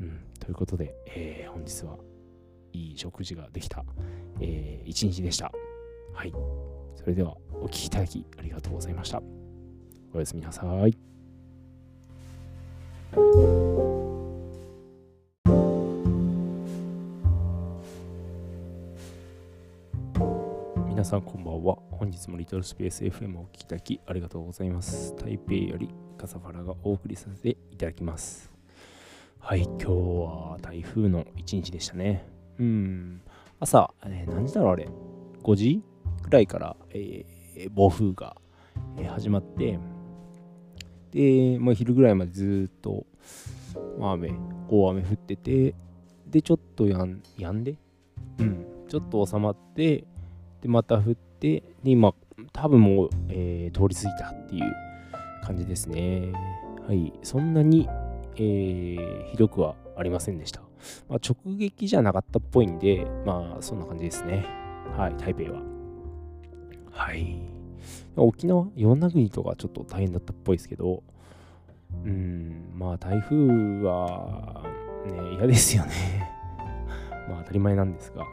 [0.00, 0.18] うん。
[0.40, 1.96] ということで、えー、本日は
[2.72, 3.84] いい食事ができた、
[4.40, 5.52] えー、一日でした。
[6.12, 6.32] はい。
[6.96, 9.22] それでは、お聴きいただきありがとうございました。
[10.12, 10.96] おやすみなさい。
[20.88, 21.78] 皆さんこんばんは。
[21.92, 25.14] 本日もリトルスペース FM をお聞きいただきありがとうございます。
[25.16, 28.50] 台北より笠原がお送りさせていただきます。
[29.38, 32.37] はい、今日は台風の一日でしたね。
[32.58, 33.20] うん、
[33.60, 34.88] 朝、えー、何時だろうあれ、
[35.42, 35.82] 5時
[36.22, 38.36] くらいから、えー、暴風が、
[38.96, 39.78] えー、始まって、
[41.12, 43.06] で、まあ、昼ぐらいまでずっと、
[43.98, 44.32] まあ、雨、
[44.68, 45.74] 大雨降ってて、
[46.26, 47.76] で、ちょっとやんやんで、
[48.38, 50.04] うん、ちょっと収まって、
[50.60, 52.14] で、また降って、で、今、
[52.52, 54.76] 多分もう、えー、通り過ぎたっていう
[55.44, 56.32] 感じですね。
[56.86, 57.12] はい。
[57.22, 57.88] そんなに、
[58.36, 60.67] えー、ひどくはありませんでした。
[61.08, 64.46] まあ、直撃じゃなかったっぽいんで、まあ、そんな感じですね。
[64.96, 65.62] はい、台北は。
[66.90, 67.38] はい。
[68.16, 71.02] 沖縄、与那国とかちょっと大変だったっぽいですけど、
[72.04, 73.36] うん、まあ、台風
[73.82, 74.64] は、
[75.06, 75.92] ね、嫌ですよね。
[77.28, 78.24] まあ、当たり前なんですが。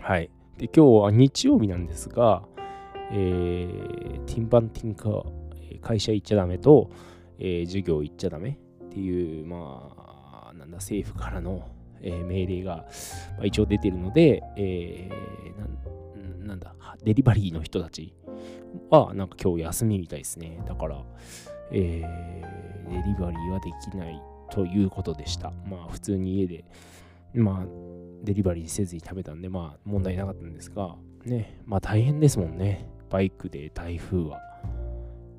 [0.00, 0.30] はい。
[0.56, 2.42] で、今日は日曜日なんですが、
[3.12, 6.90] えー、ティンバンティンカー、会社行っちゃダメと、
[7.38, 10.05] えー、授業行っちゃダメっていう、まあ、
[10.66, 11.68] んだ、政府からの、
[12.00, 12.86] えー、命令が、
[13.36, 16.74] まあ、一応出てるので、えー、ななんだ、
[17.04, 18.14] デリバリーの人たち
[18.90, 20.60] は、なんか今日休みみたいですね。
[20.66, 21.02] だから、
[21.72, 25.52] えー、デリバリーはできないということでした。
[25.68, 26.64] まあ、普通に家で、
[27.34, 27.66] まあ、
[28.22, 32.88] デリバリーせずに食べたんで、まあ問題なかったんですが、ね、まあ大変ですもんね。
[33.10, 34.40] バイクで台風は。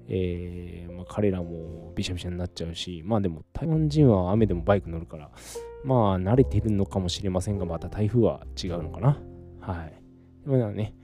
[0.10, 5.32] えー、まあ、彼らもびしゃびしゃになっちゃうし、まあでも台湾人は雨でもバイク乗るから、
[5.84, 9.20] まあ慣れてるのかもしれませんが、また台風は違うのかな。
[9.60, 10.02] はい。
[10.46, 10.96] でもね、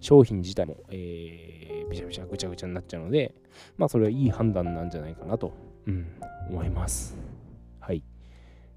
[0.00, 3.34] 商品自体も、えー、びしゃびしゃぐちゃぐちゃになっちゃうので、
[3.76, 5.52] まあそれはいい判断なんじゃないかなと、
[5.86, 6.06] うん、
[6.50, 7.16] 思います。
[7.78, 8.02] はい。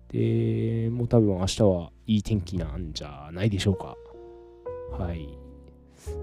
[0.09, 3.97] で、もう多分明日はいい天気なんじゃないでしょうか。
[4.91, 5.27] はい。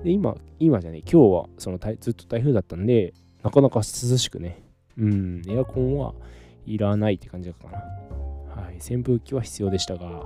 [0.05, 3.15] で、今、今じゃね、今日はそのずっと台風だったんで、
[3.49, 3.83] なかなか涼
[4.19, 4.63] しくね、
[4.99, 6.15] うん、エアコンは
[6.67, 7.79] いらないって感じだかな。
[8.63, 8.77] はい。
[8.77, 10.25] 扇風機は必要でしたが、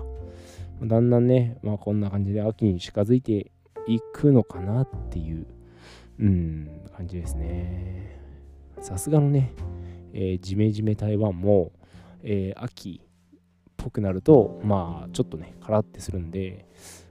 [0.82, 3.52] だんだんね、まあこんな感じで秋に近づいて
[3.87, 5.46] いくのかなっていう、
[6.18, 8.18] うん、感じですね。
[8.80, 9.54] さすがのね、
[10.12, 11.70] えー、ジメジメ台湾も、
[12.24, 13.00] えー、秋
[13.76, 16.66] ぽくなると、まあ、ちょっとね、カラってするんで、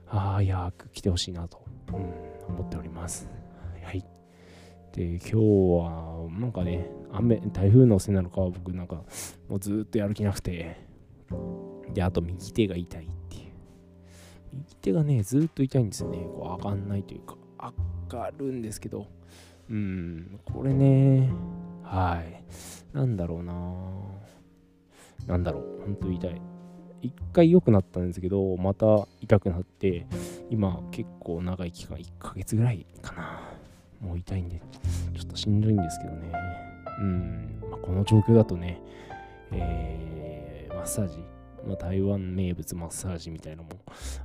[0.08, 3.28] ああ、早く来てほしいなと、うん、思っております。
[3.82, 4.11] はい。
[4.92, 8.96] で、今日は、なんかね、雨、台風のせいなのかは僕なんか、
[9.48, 10.76] もうずっとやる気なくて、
[11.94, 13.42] で、あと右手が痛いっていう。
[14.52, 16.18] 右手がね、ずっと痛いんですよね。
[16.18, 17.36] こう上がんないというか、
[18.10, 19.06] 上がるんですけど、
[19.70, 21.30] うん、これね、
[21.82, 22.44] はい。
[22.94, 23.54] なんだろうな
[25.26, 26.40] なんだろう、ほんと痛い。
[27.02, 30.06] 1回良くなったんですけど、また痛くなって、
[30.50, 33.51] 今結構長い期間、1ヶ月ぐらいかな。
[34.02, 34.60] もう痛いんで、
[35.14, 36.32] ちょっとしんどいんですけどね。
[37.00, 38.82] うん、まあ、この状況だとね、
[39.52, 41.18] えー、マッサージ、
[41.66, 43.70] まあ、台湾名物マッサージみたいなのも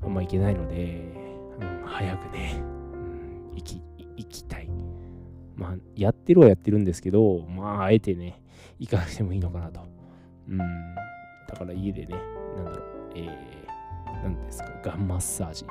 [0.04, 1.04] あんま行けないので、
[1.60, 3.82] うん、早くね、うん、行き、
[4.18, 4.70] 行きたい。
[5.56, 8.42] まあ、やってるはやってるんですけど、まあ、あえてね、
[8.80, 9.82] 行かなくてもいいのかなと。
[10.50, 10.66] うん、だ
[11.56, 12.16] から家でね、
[12.56, 12.82] なんだろう、
[13.16, 15.66] えー、なんですか、ガンマッサージ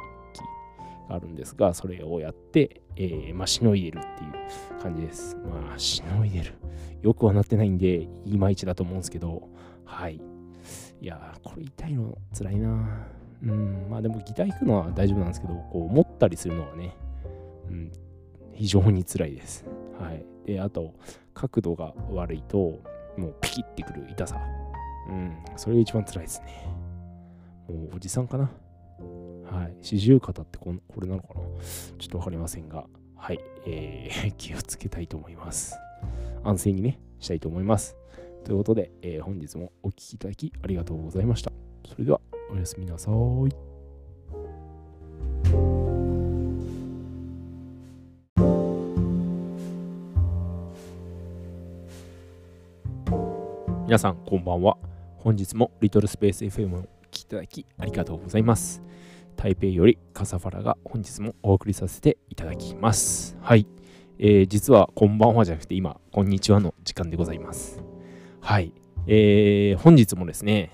[1.09, 5.37] があるんですが、それをやって、えー、まあ、しのいでるっていう感じです。
[5.37, 6.55] まあ、しのいでる。
[7.03, 9.49] よくはなってないんで、いまいちだと思うんですけど、
[9.85, 10.21] はい。
[11.01, 13.07] いやー、これ痛いの辛いな
[13.42, 16.97] うん、まあでもギター弾くのは大丈夫なんですけど、こう持ったりするのはね、
[17.69, 17.92] うん、
[18.55, 19.64] 非常に辛いです。
[20.01, 20.25] はい。
[20.47, 20.95] で、あと、
[21.35, 22.81] 角度が悪いと、
[23.16, 24.40] もうピキってくる痛さ。
[25.09, 26.66] うん、それが一番辛いですね。
[27.69, 28.51] もうおじさんかな。
[29.50, 29.76] はい。
[29.82, 31.40] 四十肩ってここれなのかな？
[31.98, 33.40] ちょっとわかりませんが、はい。
[33.66, 35.76] えー、 気をつけたいと思います。
[36.44, 37.96] 安静にね、したいと思います。
[38.44, 41.52] ということで、えー、本日もお聴きいただきありがとうございました。
[41.88, 42.20] それでは、
[42.52, 43.76] おやすみなさい。
[53.87, 54.76] 皆さんこんばんは
[55.18, 58.82] 本日もリトルスペース FM をお聴きいただきありがとうございます
[59.37, 63.37] 台北よりカサファラが本日もお送りさせていただきます。
[63.40, 63.66] はい、
[64.18, 67.83] えー、実はこんばんはじゃなくて今こんにちはの時間でございます。
[68.40, 68.72] はい、
[69.07, 70.70] えー、本日もですね、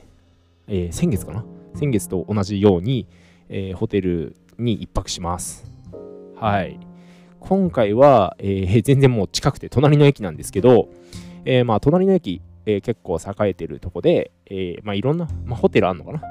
[0.69, 1.45] えー、先月かな？
[1.75, 3.09] 先月と同じように、
[3.49, 5.65] えー、ホテルに1泊します。
[6.37, 6.79] はい。
[7.41, 10.89] 今回は、えー、全然もう近くて隣の駅なんですけど、
[11.45, 16.23] えー、まあ隣の駅えー、結構栄えてるとこで、えー、まあいろんな、まあ、ホテルあんのかな？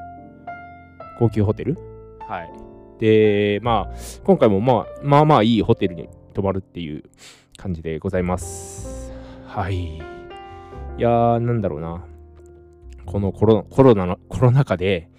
[1.20, 1.78] 高級ホテル？
[2.32, 2.52] はい。
[2.98, 7.04] で、まあ、今回もまあ、まあまあいいホテルに泊まるっていう
[7.58, 9.12] 感じでございます。
[9.46, 9.98] はい。
[9.98, 10.00] い
[10.98, 12.06] やー、なんだろうな。
[13.06, 15.10] このコロコロナの、コロナ禍で、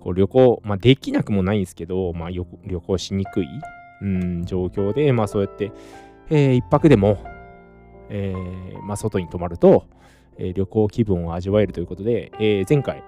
[0.00, 3.46] こう旅行、まあできなくもないんですけど、まあ旅行しにくい、
[4.02, 5.70] うん、状況で、まあそうやって、
[6.28, 7.22] えー、一泊でも、
[8.08, 9.84] えー、まあ外に泊まると、
[10.38, 13.04] え旅行気分を味わえるということで、え前回、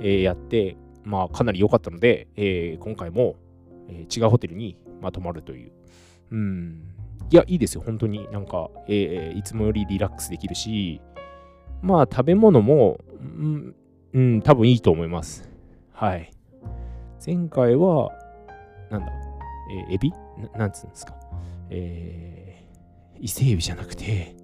[0.00, 3.36] えやって、まあ、かなり良かったので、え今回も、
[3.88, 5.72] え違うホテルに、まあ、泊まるという。
[6.32, 6.82] うん。
[7.30, 8.28] いや、いいですよ、本当に。
[8.30, 11.00] なんか、えいつもよりリラックスできるし、
[11.80, 13.74] まあ、食べ物も、うん、
[14.12, 15.48] うん、多分いいと思います。
[15.92, 16.30] はい。
[17.24, 18.12] 前回は、
[18.90, 19.12] なんだ、
[19.88, 20.10] えー、エビ？
[20.52, 21.14] ななんつうんですか？
[21.70, 24.36] えー、伊勢エビじゃなくて、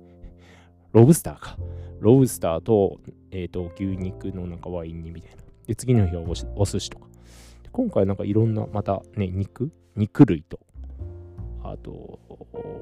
[0.93, 1.59] ロブスターか。
[2.01, 3.01] ロブスターと、
[3.31, 5.44] えっ、ー、と、牛肉のなんかワイン煮みたいな。
[5.67, 7.07] で、次の日はおお寿司とか。
[7.73, 9.71] 今回なんかいろんな、またね、肉？
[9.97, 10.59] 肉類と、
[11.63, 12.19] あと、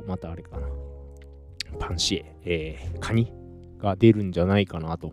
[0.07, 0.67] またあれかな。
[1.79, 3.33] パンシエ、えー、カニ
[3.79, 5.13] が出るんじゃないかなと。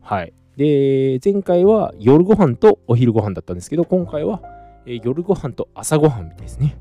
[0.00, 0.32] はい。
[0.56, 4.42] で、前回は夜ご飯とお昼ご飯だったんですけど、今回は、
[4.84, 6.76] えー、夜ご飯と朝ご飯みたいですね。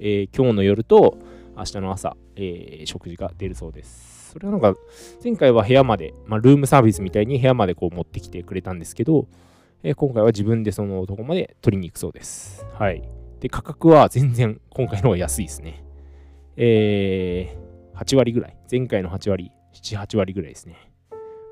[0.00, 1.16] えー、今日の夜と
[1.56, 4.32] 明日の朝、えー、食事が出るそうです。
[4.32, 4.74] それはなんか、
[5.22, 9.28] 前回は部屋まで、まあ、ルームサービスみたいに部屋までこう持ってきてくれたんですけど、
[9.82, 12.66] えー、今回は自分でそのとこまで取りに行くそうです。
[12.72, 13.02] はい。
[13.40, 15.84] で、価格は 全然今回の方が安いですね。
[16.56, 18.56] えー、8割ぐらい。
[18.70, 20.76] 前回の8割、7、8割ぐらいですね。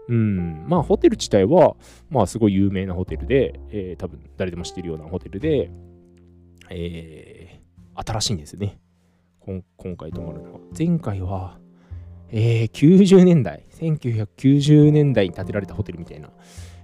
[0.08, 0.66] うん。
[0.66, 1.76] まあ、ホテル自体は、
[2.10, 5.70] まあ、すごい有名なホテルで、えー、多分誰でも知ってるようなホテルで、
[6.70, 8.78] えー、新しいんですよね。
[9.44, 10.60] 今回泊まるのは。
[10.76, 11.58] 前回は、
[12.30, 16.30] えー、90年代、1990年代に建てられたホテルみたいな、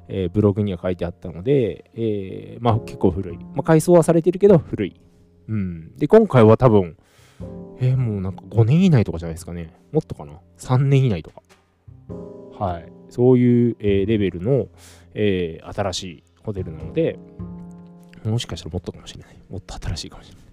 [0.08, 3.38] えー、ブログには書いてあったので、えー、まあ結構古い。
[3.38, 5.00] まあ改装はされてるけど古い。
[5.48, 5.96] うん。
[5.96, 6.96] で、今回は多分、
[7.80, 9.72] えー、もうなんか5年以内とかじゃないですかね。
[9.92, 11.42] もっとかな ?3 年以内とか。
[12.58, 12.92] はい。
[13.08, 14.66] そういう、え、レベルの、
[15.14, 17.18] えー、新しいホテルなので、
[18.24, 19.36] もしかしたらもっとかもしれない。
[19.48, 20.47] もっと新しいかもしれない。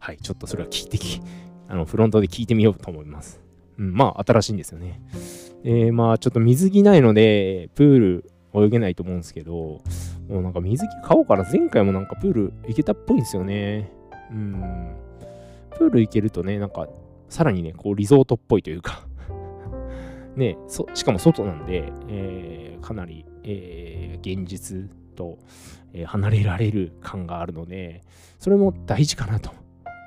[0.00, 0.16] はい。
[0.16, 1.20] ちょっとそれは聞いてき、
[1.68, 3.40] あの、フロントで聞いてみようと思います。
[3.78, 5.00] うん、まあ、新しいんですよね。
[5.62, 13.92] えー、まあ、ちょっと水着ないので、プール泳げないと思うんですけど、もうなんか水着買おうから、前回もなんかプール行けたっぽいんですよね。
[14.30, 14.94] うん。
[15.70, 16.88] プール行けるとね、なんか、
[17.28, 19.06] さらにね、こう、リゾートっぽいというか
[20.34, 20.56] ね、
[20.94, 25.38] しかも外なんで、えー、かなり、えー、現実と、
[25.92, 28.02] えー、離れられる感があるので、
[28.38, 29.50] それも大事かなと、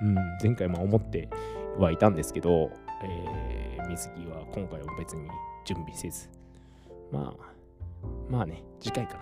[0.03, 1.29] うん、前回も思って
[1.77, 2.71] はいたんですけど、
[3.03, 5.27] えー、水着は今回は別に
[5.65, 6.29] 準備せず、
[7.11, 7.53] まあ、
[8.29, 9.17] まあね、次回か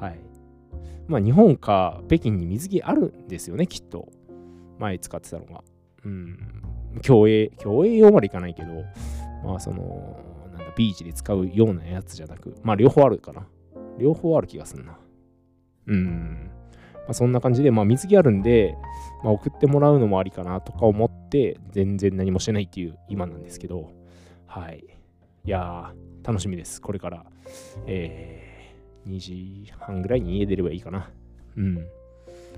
[0.08, 0.18] はい。
[1.06, 4.08] まあ日本か北京に水着あるんですよね、きっと。
[4.78, 5.62] 前使ってたのが。
[6.04, 6.62] うん。
[7.00, 8.84] 競泳、競泳用までいかないけど、
[9.44, 10.18] まあその、
[10.52, 13.46] なんだ、ビーチで使うようなやつじゃなく、まあ両方あるかな。
[13.98, 14.98] 両方ある気がすんな。
[15.86, 16.50] うん。
[17.08, 18.76] ま、そんな感じで、まあ、水着あるんで、
[19.22, 23.90] まあ、送ってもらうのもありかなとか思って、全然何もしてないっていう今なんですけど、
[24.46, 24.84] はい。
[25.44, 26.80] いやー、楽しみです。
[26.80, 27.24] これから、
[27.86, 31.10] えー、2時半ぐらいに家出ればいいかな。
[31.56, 31.78] うん。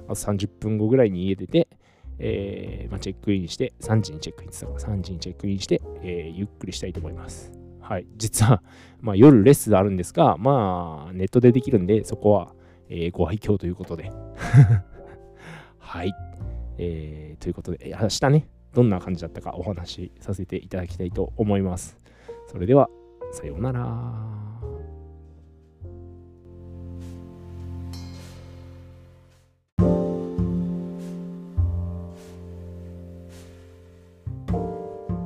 [0.07, 1.69] あと30分後ぐらいに家出て、
[2.19, 7.53] えーまあ、チェックインして、3時にチェックインしてたか、3時にチェックインして、えー、ゆっくりしたいと思います。
[7.81, 8.07] はい。
[8.17, 8.63] 実は、
[9.01, 12.55] まあ、夜レッスンあるんですが、まあ、ネットでできるんで、そこは、
[12.89, 14.11] えー、ご愛嬌ということで。
[15.79, 16.13] はい。
[16.79, 21.99] えー、ということで、明日ね、どんな感じだったかお話しさせていただきたいと思います。
[22.49, 22.89] それでは、
[23.33, 24.45] さようなら。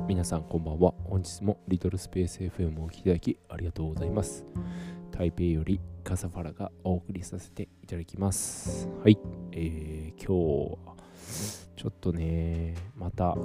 [0.07, 0.93] 皆さんこんばんは。
[1.05, 4.43] 本日もリトルスペース FM をお聴きいただきありがとうございます。
[5.11, 5.79] 台北より
[6.09, 8.89] カサファラがお送りさせていただきます。
[9.03, 9.19] はい。
[9.51, 10.79] えー、今日
[11.75, 13.37] ちょっとね、また、う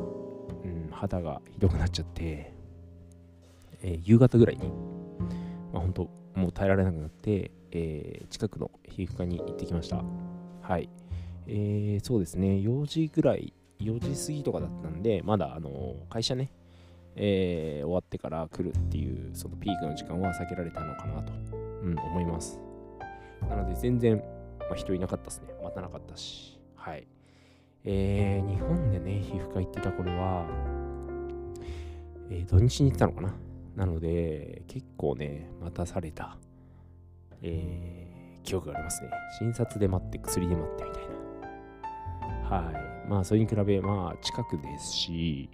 [0.67, 2.55] ん、肌がひどくなっちゃって、
[3.83, 4.67] えー、夕方ぐらいに、
[5.75, 10.03] まあ本当もう耐えられなくなって、えー、近くの皮膚科に行ってきました。
[10.63, 10.89] はい。
[11.47, 16.51] えー、そうですね、4時ぐらい、4時過ぎとかだったんで、まだあの会社ね、
[17.15, 22.59] えー、終わってから来るっていうそのピークの時間は避けられたのかなと、うん、思います。
[23.49, 24.17] なので全然、
[24.59, 25.55] まあ、人いなかったですね。
[25.63, 26.59] 待たなかったし。
[26.75, 27.07] はい。
[27.85, 30.47] えー、日本でね、皮膚科行ってた頃は、
[32.31, 33.35] えー、土日に行ってたのかな。
[33.77, 36.39] なので、結構ね、待たされた、
[37.43, 39.11] えー、記憶がありますね。
[39.39, 41.03] 診察で待って、薬で待ってみたい
[42.51, 42.57] な。
[42.57, 43.09] はい。
[43.09, 45.51] まあ、それに比べ、まあ、近くですし、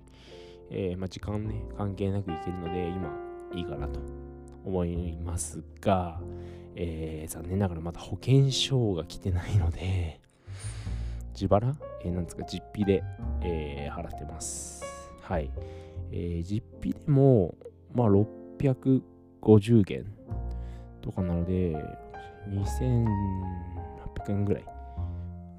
[0.70, 3.10] えー、まあ、時間ね、関係なく行けるので、今、
[3.52, 3.98] いいかなと
[4.64, 6.20] 思いますが、
[6.74, 10.20] えー、残念ながらまだ保険証が来てないので、
[11.34, 13.02] 自腹、えー、なんですか、実費で、
[13.42, 14.84] えー、払ってます。
[15.22, 15.50] はい。
[16.12, 17.54] えー、実費でも、
[17.94, 20.06] まあ、650元
[21.00, 21.76] とかなので、
[22.48, 24.64] 2800円ぐらい。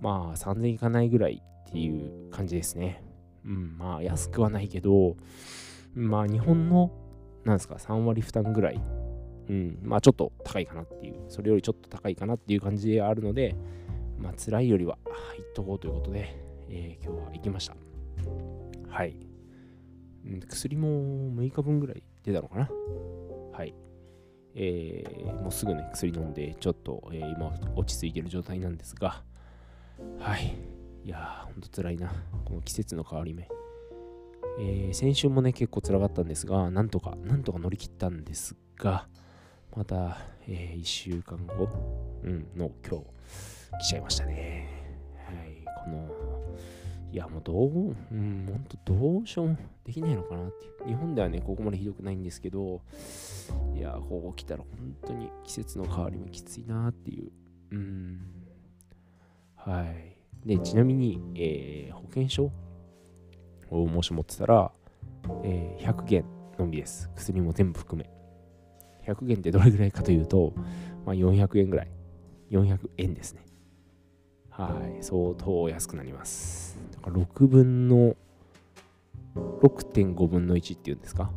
[0.02, 3.04] まあ、3000円いかないぐらいっていう感じですね。
[3.46, 5.16] うん、まあ安くはないけど、
[5.96, 6.92] まあ日本の、
[7.46, 8.82] なんですか、3割負担ぐらい、
[9.50, 13.56] うん、まあちょっと高いかなっていう、それよりちょっと高いかなっていう感じであるので、
[14.20, 14.98] まあ辛いよりは、
[15.38, 16.36] 行っとこうということで、
[16.70, 17.76] えー、今日は行きました。
[18.90, 19.16] はい。
[20.48, 22.70] 薬も6日分ぐらい出たのかな。
[23.52, 23.74] はい。
[24.54, 29.24] えー、もうすぐね、薬飲んで、ちょっと、えー、今落ち着いてる状態なんですが、
[30.20, 30.56] はい。
[31.04, 32.12] いやー、ほんと辛いな。
[32.46, 33.48] この季節の変わり目。
[34.60, 39.08] えー、先週もね、結構辛かったんですが、なんとか、なんとか乗り切ったんですが、
[39.76, 41.70] また、えー、1週間後、
[42.24, 43.06] うん、の今日、
[43.80, 44.68] 来ちゃいましたね。
[45.26, 46.10] はい、この、
[47.12, 50.88] いや、もうどう、うん、ほんとどうしようもできないのかなっていう。
[50.88, 52.82] 日本ではね、ここまでひどくないんですけど、
[53.76, 57.32] いや、ここ来たら本当に季節の変わり目きついなっていう。
[57.72, 58.20] うん、
[59.56, 60.18] はい。
[60.46, 62.52] で、ちなみに、えー、保険証
[63.72, 64.72] をもし持ってたら、
[65.44, 66.26] えー、100元
[66.60, 67.10] のみです。
[67.16, 68.10] 薬も全部含め。
[69.12, 70.54] 100元ってどれぐらいかというと、
[71.06, 71.92] まあ、400円ぐらい。
[72.52, 73.46] 400円ですね。
[74.50, 76.78] はい、相当安くなります。
[76.92, 78.16] だから6分の、
[79.36, 81.32] 6.5分の1っていうんですか？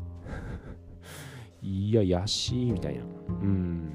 [1.63, 3.05] いや、安いみたいな。
[3.29, 3.93] うん。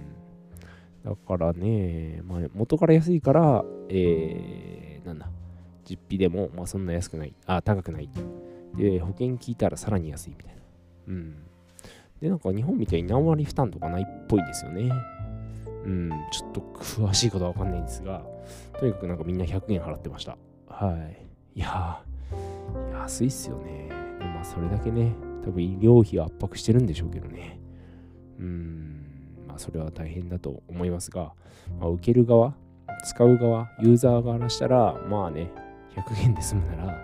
[1.03, 5.29] だからね、まあ、元から安いから、えーなんだ、
[5.89, 8.09] 実費でも、まあ、そんな安くない、あ、高くない。
[8.75, 10.61] で、保険聞いたらさらに安いみたいな。
[11.07, 11.35] うん。
[12.21, 14.91] で、なんか日本みたいに何割負担とかないっぽいですよね。
[15.85, 18.23] うん、ちょっと詳しいことはわかんないんですが、
[18.79, 20.37] とにかくなんかみんな100円払ってました。
[20.67, 20.91] は
[21.55, 21.59] い。
[21.59, 22.03] いや、
[22.93, 23.87] 安いっすよね。
[24.19, 25.13] でもまあ、それだけね、
[25.43, 27.59] 多分医療費圧迫してるんでしょうけどね。
[28.39, 31.33] うん、まあ、それは大変だと思いますが、
[31.79, 32.53] まあ、受ける側、
[33.05, 35.49] 使う側、ユーザー側からしたら、まあね、
[36.01, 36.97] 100円で済むなら、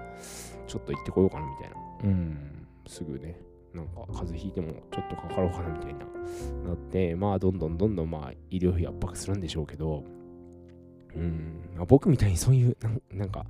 [0.67, 1.75] ちょっと行ってこようかなみたいな。
[2.03, 3.39] うん、すぐね、
[3.73, 5.99] なんか風邪ひいてもちょっとかかろうかなみたいな、
[6.69, 10.03] なって、まあどんどんどんどんまあ医療費圧迫するんでしょうけど、
[11.15, 12.77] うん、まあ、僕みたいにそういう
[13.11, 13.45] なんか、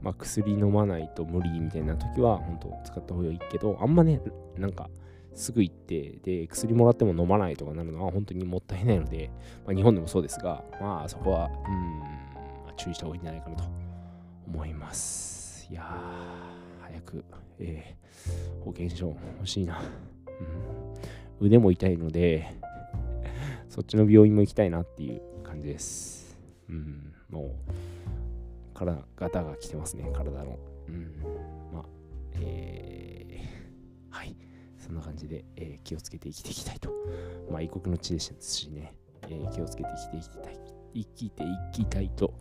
[0.00, 4.20] まあ、薬飲まないと無理みたいな時は本当使った方がいいけど、あんまね、
[4.56, 4.88] なんか
[5.34, 9.30] すぐ行って、で、薬もらっても飲まないとかなるのは本当にもったいないので、
[9.66, 12.00] まあ、日本でもそうですが、まあそこは、うん、
[12.64, 13.64] まあ、注意した方がいいんじゃないかなと
[14.52, 15.68] 思います。
[15.70, 17.24] いやー、早く、
[17.60, 19.80] えー、保険証欲しいな。
[21.40, 22.52] うん、腕も痛いので、
[23.68, 26.36] そっちの病院も行きたいなっていう感じです。
[26.68, 27.50] うん、もう、
[28.74, 30.58] 体、ガタが来てますね、体の。
[30.88, 31.14] うん、
[31.72, 31.84] まあ、
[32.34, 34.36] えー、はい。
[34.78, 36.90] そんな感じで、えー、気をつけて生きていきたいと。
[37.48, 38.94] まあ、異国の地ですしね、
[39.28, 40.58] えー、気をつけて生きていきたい、
[40.94, 42.34] 生きていきたいと、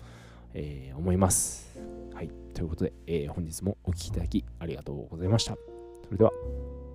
[0.53, 1.79] えー、思います。
[2.13, 2.29] はい。
[2.53, 5.55] ということで、えー、本日もお聴きいただきありがとうございました。
[6.05, 6.31] それでは、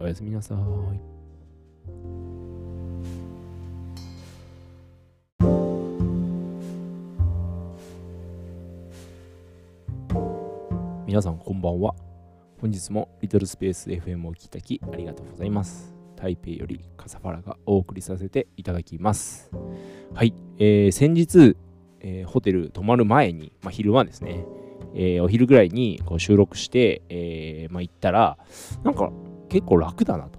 [0.00, 1.14] おやすみなさい。
[11.07, 11.94] 皆さんこんばんは。
[12.61, 15.94] 本日もリトルスペース FM を聞いただきありがとうございます。
[16.16, 19.50] 台北よりカサファラがお送りさせていただきます。
[20.12, 21.57] はい、えー、先日、
[22.07, 24.44] えー、ホテル泊まる前に、まあ、昼間ですね、
[24.94, 28.36] えー、お昼ぐらいにこう収録して、えー、まあ、行ったら、
[28.84, 29.11] なんか
[29.48, 30.38] 結構楽だなと。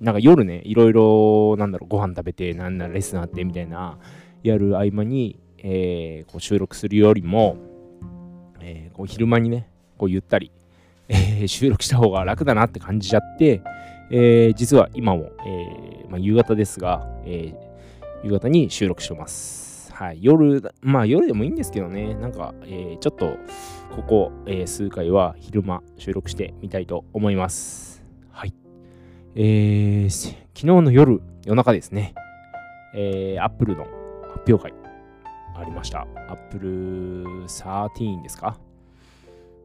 [0.00, 3.98] なんか夜ね、いろいろ、なんだろう、ご飯食べて、なんならレッスンあってみたいな、
[4.42, 7.56] やる合間に、えー、こう収録するよりも、
[8.60, 10.50] えー、こう昼間にね、こうゆったり、
[11.08, 13.62] えー、収録した方が楽だなって感じちゃって、
[14.10, 19.73] えー、実は今も、えーまあ、夕方ですが、えー、夕方に収録してます。
[19.96, 23.36] はい、夜、まあ夜でもいいんですけどね、なんか、えー、ちょっと
[23.94, 28.04] ここ、えー、数回は昼間収録してみたいと思います。
[28.32, 28.52] はい。
[29.36, 32.12] えー、昨日の夜、夜中ですね、
[32.92, 33.84] えー、Apple の
[34.32, 34.74] 発表会
[35.54, 36.08] ありました。
[36.28, 38.58] Apple 13ですか？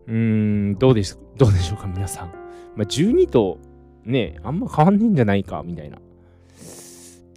[0.05, 2.27] うーん、どうでしどうでしょうか、皆さん。
[2.75, 3.57] まあ、12と
[4.05, 5.97] ね、あんま変わんねえんじゃないか、みたいな。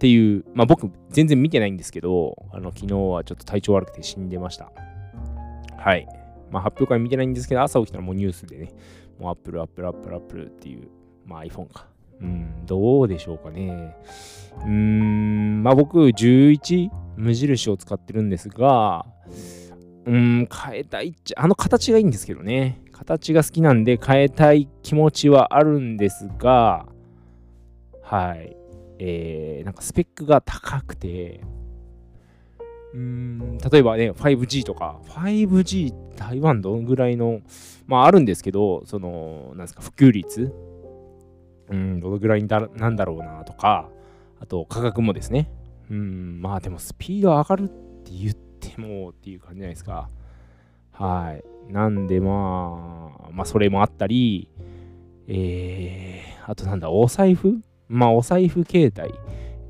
[0.03, 4.69] っていう、まあ僕、全然見てないんですけど、あの、昨日はちょっと体調悪くて死んでました。
[5.77, 6.05] はい。
[6.51, 8.73] まあ発表会見てないんですけど、朝起きたらもうニュースでね、
[9.17, 10.89] もう Apple、Apple、Apple、Apple っていう、
[11.25, 11.87] まあ iPhone か。
[12.19, 13.95] うん、どうでしょうかね。
[14.57, 19.05] うーん、まあ僕、11無印を使ってるんですが、
[20.05, 22.81] うん、変えたいっちゃ、あの形がいいんですけどね。
[22.91, 26.87] 形が好きなんで変えたい気持ちはあるんですが、
[28.01, 28.57] はい。
[29.05, 31.41] えー、なんかスペックが高くて、
[32.93, 37.41] うーん、例えばね、5G とか、5G 台湾どんぐらいの、
[37.85, 40.53] まああるんですけど、その、なんですか、普及率
[41.69, 43.89] うん、どのぐらいなんだろうなとか、
[44.39, 45.51] あと価格もですね。
[45.91, 50.07] うん、まあでもスピード上がるって言ってもっていう感じじゃないですか。
[50.91, 51.33] は
[51.69, 51.73] い。
[51.73, 54.47] なんでまあ、まあそれもあったり、
[55.27, 57.59] えー、あとなんだ、お財布
[57.93, 59.13] まあお財布携帯。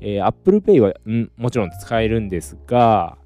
[0.00, 3.16] えー、Apple Pay は、ん、もちろん使えるんですが、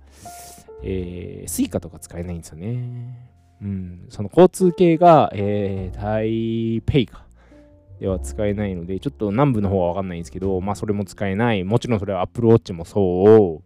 [0.82, 3.30] えー、Suica とか使えないんですよね。
[3.60, 7.26] うん、その交通系が、えー、台北か。
[7.98, 11.64] では使えないので、ちょっと南部の方はわかんないんですけど、まあそれも使えない。
[11.64, 13.62] もちろんそれは Apple Watch もそ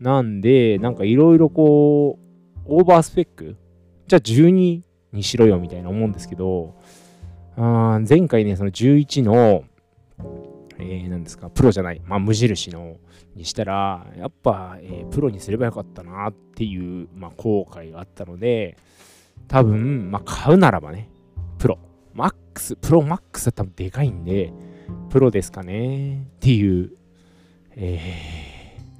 [0.00, 0.02] う。
[0.02, 3.56] なんで、なんかいろいろこう、オーバースペック？
[4.08, 4.82] じゃあ12
[5.12, 6.74] にしろよみたいな思うんですけど、
[7.56, 9.62] あ前回ね、その11の、
[10.82, 12.96] えー、何ですか、プロじゃない、まあ無印の
[13.34, 18.76] にしたら、やっぱ、えー、プロにすればよかったなっていう、まあ、後悔があったので、
[19.48, 21.08] 多分、まあ買うならばね、
[21.58, 21.78] プロ。
[22.14, 24.52] マックス、プロマックスは多分でかいんで、
[25.08, 26.92] プロですかねっていう、
[27.76, 28.52] えー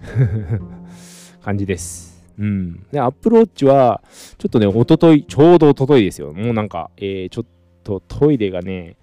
[1.43, 2.23] 感じです。
[2.39, 2.87] うん。
[2.91, 4.03] で、アップローチは、
[4.39, 6.33] ちょっとね、おととい、ちょうどおとといですよ。
[6.33, 7.47] もうなんか、えー、ちょっ
[7.85, 8.97] とトイレがね、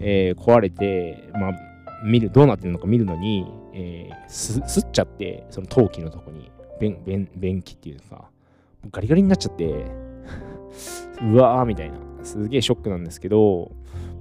[0.00, 1.52] えー、壊れて、まあ、
[2.04, 6.50] 見る、どうなってるのか見るのに、えー、す、すっちゃって、その陶器のとこに、
[6.80, 8.30] 便、便、便器っていうか、
[8.90, 9.86] ガリガリになっちゃって、
[11.22, 11.98] うわーみたいな。
[12.22, 13.72] すげえショックなんですけど、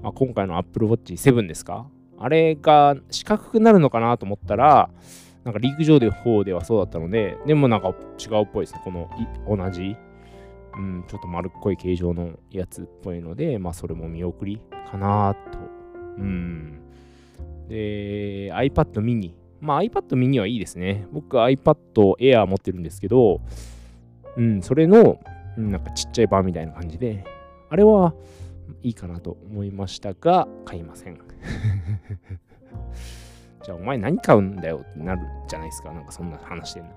[0.01, 1.87] まあ、今回の Apple Watch 7ですか？
[2.19, 4.89] あれが四角くなるのかなと思ったら、
[5.43, 8.81] なんかリーク上で方ではそうだったので、でもなんか違うっぽいですね。
[8.83, 9.09] この
[9.47, 9.95] 同じ、
[10.77, 15.59] うん、ちょっと丸っこい形状のやつっぽいので、まあそれも見送りかなと。
[16.17, 16.82] うん。
[17.67, 19.33] で、iPad mini。
[19.61, 21.07] まあ iPad mini はいいですね。
[21.11, 21.75] 僕 iPad
[22.19, 23.41] Air 持ってるんですけど、
[24.37, 25.19] うん、それの、
[25.57, 27.23] なんかちっちゃい版みたいな感じで、
[27.69, 28.13] あれは
[28.81, 31.17] いいかなと思いましたが、買いません。
[33.63, 35.93] じゃあお前何買うんだよってなるじゃないですか。
[35.93, 36.89] なんかそんな話してんの。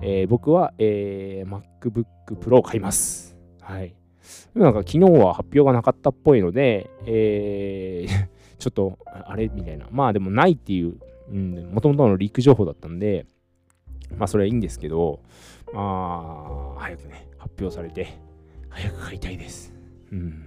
[0.00, 2.04] えー、僕は、えー、MacBook
[2.36, 3.36] Pro を買います。
[3.60, 3.94] はい。
[4.54, 8.28] なんか昨日は発表がなかったっぽいので、えー、
[8.62, 9.48] ちょっと、あれ？
[9.48, 9.88] みたいな。
[9.90, 10.96] まあでもないっていう、
[11.30, 13.26] もともとのリーク情報だったんで、
[14.16, 15.20] まあそれはいいんですけど、
[15.72, 18.18] まあ、早くね、発表されて、
[18.68, 19.72] 早く買いたいです。
[20.12, 20.46] うん。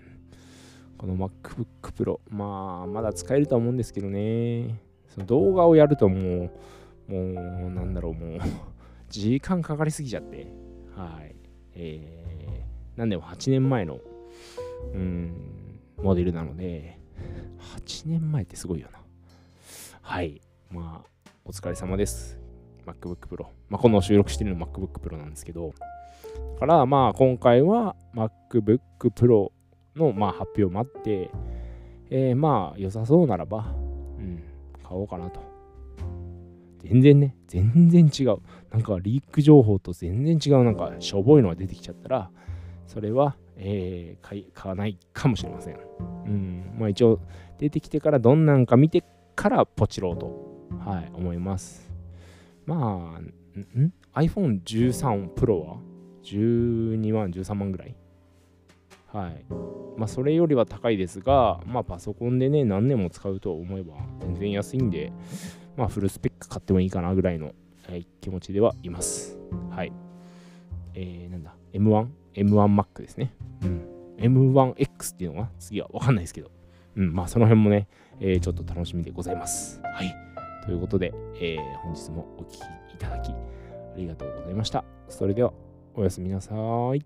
[0.97, 4.80] この MacBook Pro、まあ、まだ使えるとは思うんですけどね。
[5.07, 6.51] その動画をやるとも
[7.09, 8.39] う、もう、なんだろう、もう
[9.09, 10.47] 時間かかりすぎちゃって。
[10.95, 11.36] はい。
[11.74, 13.99] えー、なんでも8年前の、
[14.93, 16.99] うん、モデルなので、
[17.78, 18.99] 8年前ってすごいよな。
[20.01, 20.41] はい。
[20.70, 22.39] まあ、お疲れ様です。
[22.86, 23.45] MacBook Pro。
[23.70, 25.74] まあ、この収録してるの MacBook Pro なんですけど、
[26.55, 28.80] だからまあ今回は MacBook
[29.16, 29.51] Pro
[29.95, 31.30] のまあ発表を待って、
[32.09, 33.74] えー、まあ良さそうならば、
[34.18, 34.43] うん、
[34.84, 35.39] 買おうかなと。
[36.84, 38.38] 全然ね、全然違う。
[38.72, 42.30] なんかリーク情報と全然違う、なんかしょぼいのが出てきちゃったら、
[42.86, 45.80] それは、えー、買買わないかもしれません。
[46.26, 46.76] うん。
[46.78, 47.20] まあ一応
[47.58, 49.03] 出てきてからどんなんか見て
[49.36, 51.91] からポチろうと、はい、思います。
[52.66, 55.78] まあ、ん ?iPhone13 Pro は
[56.24, 57.95] ？12万、13万ぐらい？
[59.08, 59.45] はい。
[59.97, 65.14] まあ、それよりは高いですが、まあ、パソコンでね、何年も使うと思えば全然安いんで、
[65.78, 67.53] まあ、フルスペック買ってもいいかなぐらいの、
[67.88, 69.38] はい、気持ちではいます。
[69.70, 69.93] はい。
[70.95, 73.34] えー、なんだ、M1、M1Mac ですね。
[73.64, 73.86] うん。
[74.18, 76.52] M1X っていうのが次はわかんないですけど、
[76.96, 77.88] うん、まあ、その辺もね、
[78.20, 79.82] えー、ちょっと楽しみでございます。
[79.84, 80.16] はい。
[80.66, 82.56] ということで、えー、本日もお聴き
[82.94, 83.36] いただきあ
[83.98, 84.84] りがとうございました。
[85.10, 85.54] それでは、
[85.94, 86.54] おやすみなさ
[86.96, 87.06] い。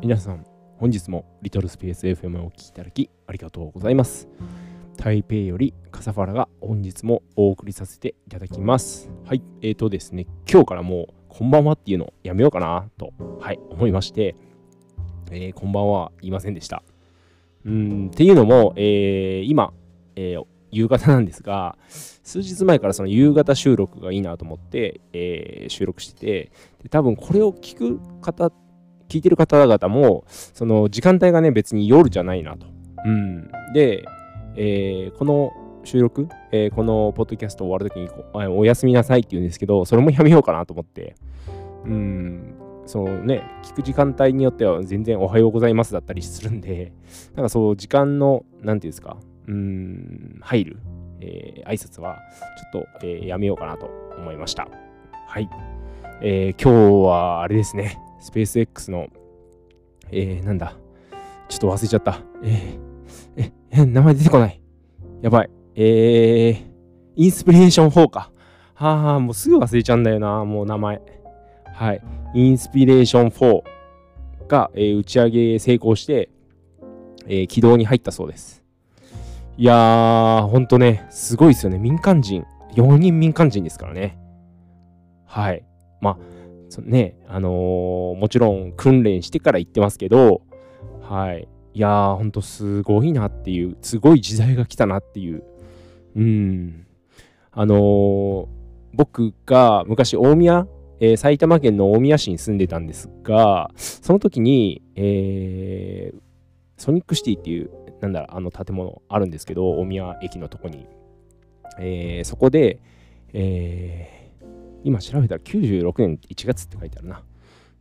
[0.00, 0.46] 皆さん、
[0.78, 4.26] 本日もリトルスペース FM をお聴きいただきありがとうございます。
[4.98, 9.08] 台北より笠原が本日もお送りさせていただきます。
[9.24, 14.34] はい、えーとですね、今日からもうこんばんはっていうのをやめようかなと、はい、思いまして、
[15.30, 16.82] えー、こんばんは言いませんでした。
[17.64, 19.72] うんっていうのも、えー、今、
[20.16, 28.50] えー、夕方なんですが、数日前からその夕方収録がいいなと思って、えー、収録してて、で多分これを聞く方
[29.08, 32.66] 聞いてる方々も、その時間帯がね、別に夜じゃないなと。
[33.04, 33.48] うん。
[33.72, 34.04] で、
[34.60, 35.52] えー、この
[35.84, 38.08] 収録、えー、このポッドキャスト終わるときに
[38.48, 41.14] おやすみなさいって言うんですけど、それもやめようかなと思って、
[41.84, 42.54] うん、
[42.84, 46.92] そのね、聞く時間帯によっては全然おはようございますだったりするんで、
[47.36, 50.78] なんかそう、時間の、なんていうんですか、うん、入る、
[51.20, 52.18] えー、挨拶は、
[52.72, 53.88] ちょっと、えー、やめようかなと
[54.18, 54.68] 思いました。
[55.28, 55.48] はい。
[56.20, 59.06] えー、今日は、あれですね、スペース X の、
[60.10, 60.74] えー、なんだ。
[61.48, 62.20] ちょっと忘れちゃった。
[62.42, 62.87] えー、
[63.70, 64.60] え、名前出てこない。
[65.22, 65.50] やばい。
[65.74, 66.68] えー、
[67.16, 68.30] インスピレーション4か。
[68.74, 71.00] はあ、もうすぐ忘れちゃうんだよな、もう名前。
[71.74, 72.02] はい。
[72.34, 73.62] インスピレーション4
[74.48, 76.30] が、えー、打ち上げ成功して、
[77.26, 78.64] えー、軌道に入ったそうです。
[79.56, 81.78] いやー、ほんとね、すごいですよね。
[81.78, 82.44] 民間人。
[82.74, 84.18] 4人民間人ですからね。
[85.26, 85.64] はい。
[86.00, 90.42] まあ、ね、あのー、もちろん訓練してから行ってますけど、
[91.02, 91.48] はい。
[91.74, 95.42] いやー、ほんとすごいなっていう、すごい時代が来たなっていう。
[96.16, 96.86] うん。
[97.52, 98.46] あのー、
[98.94, 100.66] 僕が昔大宮、
[101.00, 106.20] えー、埼玉県の大宮市に住んでたんですが、その時に、えー、
[106.76, 110.86] ソニックシティっていう、なんだろあの建物あるんですけど、大宮駅のとこに。
[111.80, 112.80] えー、そこで、
[113.32, 114.46] えー、
[114.84, 117.22] 今調べたら96年1月って書いてあるな。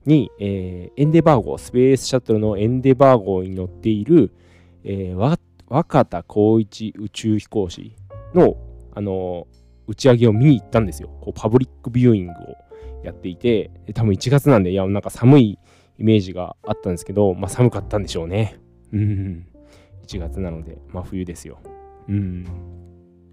[0.08, 4.34] に、えー、エンデバー号、スペースシャトルのエンデバー号に乗っている、
[4.84, 5.38] えー、
[5.68, 7.96] 若田光一宇宙飛行士
[8.34, 8.58] の、
[8.94, 11.10] あのー、打ち上げを見に行ったんですよ。
[11.22, 12.36] こうパブリックビューイングを
[13.04, 15.60] やっていて、多分1月なんで、いや、なんか寒い
[15.98, 18.60] イメージがあったんですけど、まあ寒かったんでしょうね。
[18.92, 19.48] うん。
[20.06, 21.60] 1月なので、真、まあ、冬ですよ。
[22.08, 22.46] うん。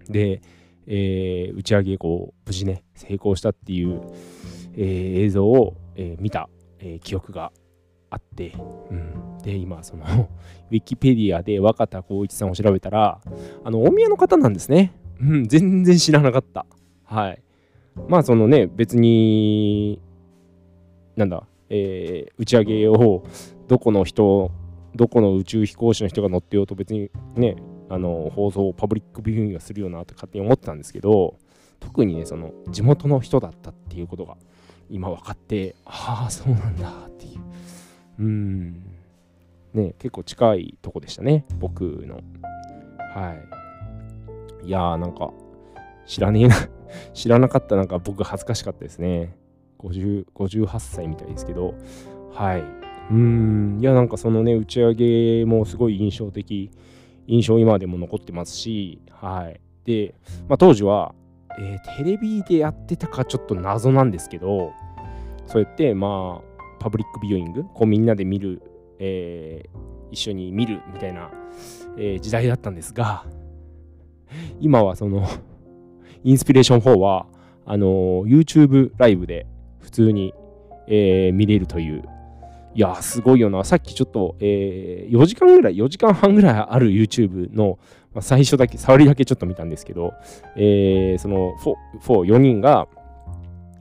[0.09, 0.41] で、
[0.87, 4.01] えー、打ち上げこう無事ね成功したっていう、
[4.75, 6.49] えー、映像を、えー、見た、
[6.79, 7.51] え記憶が
[8.09, 8.53] あって、
[8.89, 10.03] うん、で今その
[10.71, 13.19] ウィキペディアで若田光一さんを調べたら
[13.63, 16.65] あの大宮の方なんですね、うん、全然知らなかった。
[17.03, 17.41] はい。
[18.07, 20.01] まあそのね別に
[21.15, 23.23] なんだ、え打ち上げを
[23.67, 24.51] どこの人
[24.95, 27.55] どこの宇宙飛行士の人が乗ってようと別にね
[27.89, 31.37] あの放送をパブリックビューイングするよなと勝手に思ってたんですけど
[31.79, 34.37] 特にねその地元の人だったっていうことが
[34.89, 37.39] 今分かってああそうなんだっていう。
[38.19, 38.73] うん。
[39.73, 42.21] ね結構近いとこでしたね僕の。
[43.13, 43.33] は
[44.63, 44.67] い。
[44.67, 45.31] いやーなんか
[46.05, 46.55] 知らねえな。
[47.13, 49.35] 知らなかったなんか僕恥ずかしかったですね。
[49.79, 51.73] 50 58歳みたいですけど。
[52.31, 52.63] はい。
[53.11, 53.79] うん。
[53.81, 56.71] いやなんかそのね打ち上げもすごい印象的。
[57.27, 59.59] 印象今でも残ってますし、はい。
[59.85, 60.15] で、
[60.47, 61.13] まあ、当時は、
[61.59, 64.73] えー、テレビでやってたかちょっと謎なんですけど、
[65.47, 68.61] そうやって、まあ、パブリックビューイング、こうみんなで見る、
[68.99, 69.77] えー、
[70.11, 71.31] 一緒に見るみたいな、
[71.97, 73.25] えー、時代だったんですが、
[74.59, 75.27] 今はその
[76.23, 77.27] インスピレーション4は、
[77.67, 77.87] あの
[78.25, 79.47] YouTube ライブで
[79.79, 80.33] 普通に、
[80.87, 82.03] えー、見れるという
[82.75, 83.63] いやすごいよな。
[83.63, 87.79] さっきちょっと、えー、4時間ぐらい、4時間半ぐらいある YouTube の、
[88.15, 90.13] まあ、最初だけ、触りだけちょっと見たんですけど、
[90.55, 91.53] えー、その
[92.01, 92.87] 4、4人が、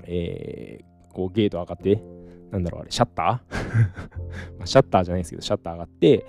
[0.03, 2.03] えー、こうゲート上がって、
[2.51, 3.55] なんだろうあれ、シャッター？
[4.59, 6.26] まあシャッターじゃないですけど、シャッター上がって、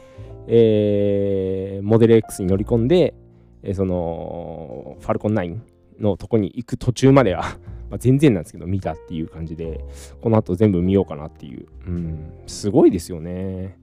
[0.48, 3.16] えー、モデル X に乗り込んで、
[3.64, 5.58] えそのファルコン9
[6.00, 7.58] のとこに行く途中までは
[7.90, 9.84] ま全然なんですけど見たっていう感じで
[10.22, 13.80] この後全部見ようかなっていう、うん、すごいですよね。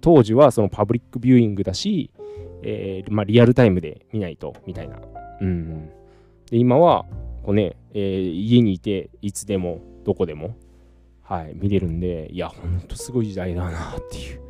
[0.00, 2.10] 当時はそのパブリックビューイングだし、
[2.68, 4.98] えー、まあ、リアルタイムで見ないとみたいな、
[5.40, 5.88] うん、
[6.50, 7.06] で今は
[7.42, 10.56] こうね、えー、家にいていつでもどこでも
[11.28, 14.40] はい、見れるんで、いや、ほんとすごい時代だなっていう。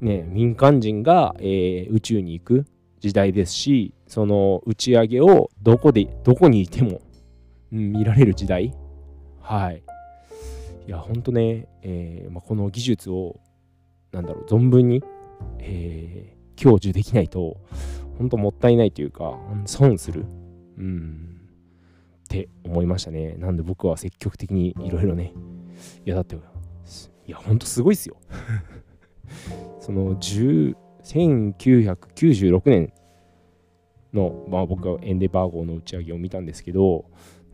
[0.00, 2.66] ね、民間人が、えー、宇宙に行く
[3.00, 7.00] 時代ですし、その打ち上げをどこで、どこにいても、
[7.72, 8.72] うん、見られる時代。
[9.40, 9.82] はい。
[10.86, 13.40] いや、ほんとね、えーまあ、この技術を、
[14.12, 15.02] なんだろう、存分に、
[15.58, 17.56] えー、享受できないと、
[18.18, 20.24] ほんともったいないというか、損する。
[20.78, 21.40] うん。
[22.24, 23.34] って思いましたね。
[23.38, 25.32] なんで僕は積極的にいろいろね、
[26.04, 26.40] いやだってい
[27.30, 28.16] やほんとすごいっすよ
[29.80, 32.92] その1996年
[34.14, 37.04] の、まあ、僕はエンデバー号の打ち上げを見たんですけど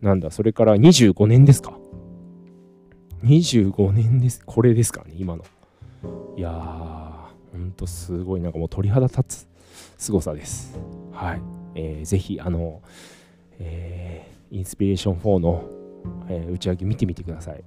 [0.01, 1.77] なんだそれから25年ですか
[3.25, 5.45] 25年ですこれですからね今の
[6.37, 7.14] いやー
[7.55, 9.49] ほんとすごいなんかもう鳥肌立つ
[9.97, 10.77] 凄さです
[11.13, 11.43] はい、
[11.77, 12.83] えー、ぜひあの
[13.61, 15.65] えー、インスピレーション4の、
[16.29, 17.63] えー、打ち上げ見てみてください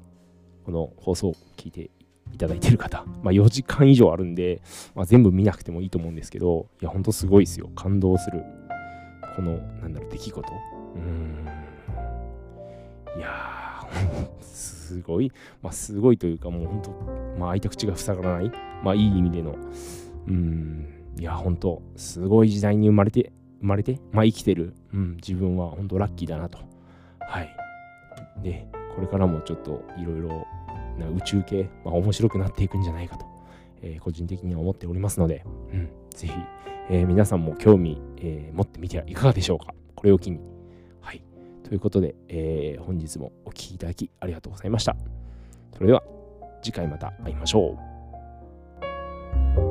[0.65, 1.89] この放送を聞いて
[2.33, 4.61] いただいている方、まあ、4時間以上あるんで、
[4.95, 7.69] まあ、全部見なくてもいいと思うんですけど、いや、ほんとすごいですよ。
[7.75, 8.43] 感動する。
[9.35, 10.51] この、なんだろう、出来事。
[10.95, 11.47] うん。
[13.17, 15.31] いやー、 すごい、
[15.61, 16.91] まあ、すごいというか、もう本当、
[17.39, 18.51] まあ、開いた口が塞がらない、
[18.83, 19.55] まあ、いい意味での、
[20.27, 26.59] うん、いや、本当すごい時代に生まれて、生まれて、まあ、生きてる、うん、自分は本当ラッキーだなと。
[27.19, 27.55] はい。
[28.43, 30.45] で、これからもちょっといろいろ
[30.97, 33.25] な宇宙系、まあ、面白くなっていくんじゃないかと、
[33.81, 36.33] えー、個人的には思っておりますので、うん、ぜひ、
[36.89, 39.73] えー、皆さんも興味、えー、持ってみてはいかがでしょうか。
[39.95, 40.39] これを機に。
[41.01, 41.21] はい。
[41.63, 44.95] ということで、えー、本日もお聴きいただきありがとうございました。
[45.73, 46.03] それでは
[46.61, 47.96] 次回また会いましょう。
[49.37, 49.66] you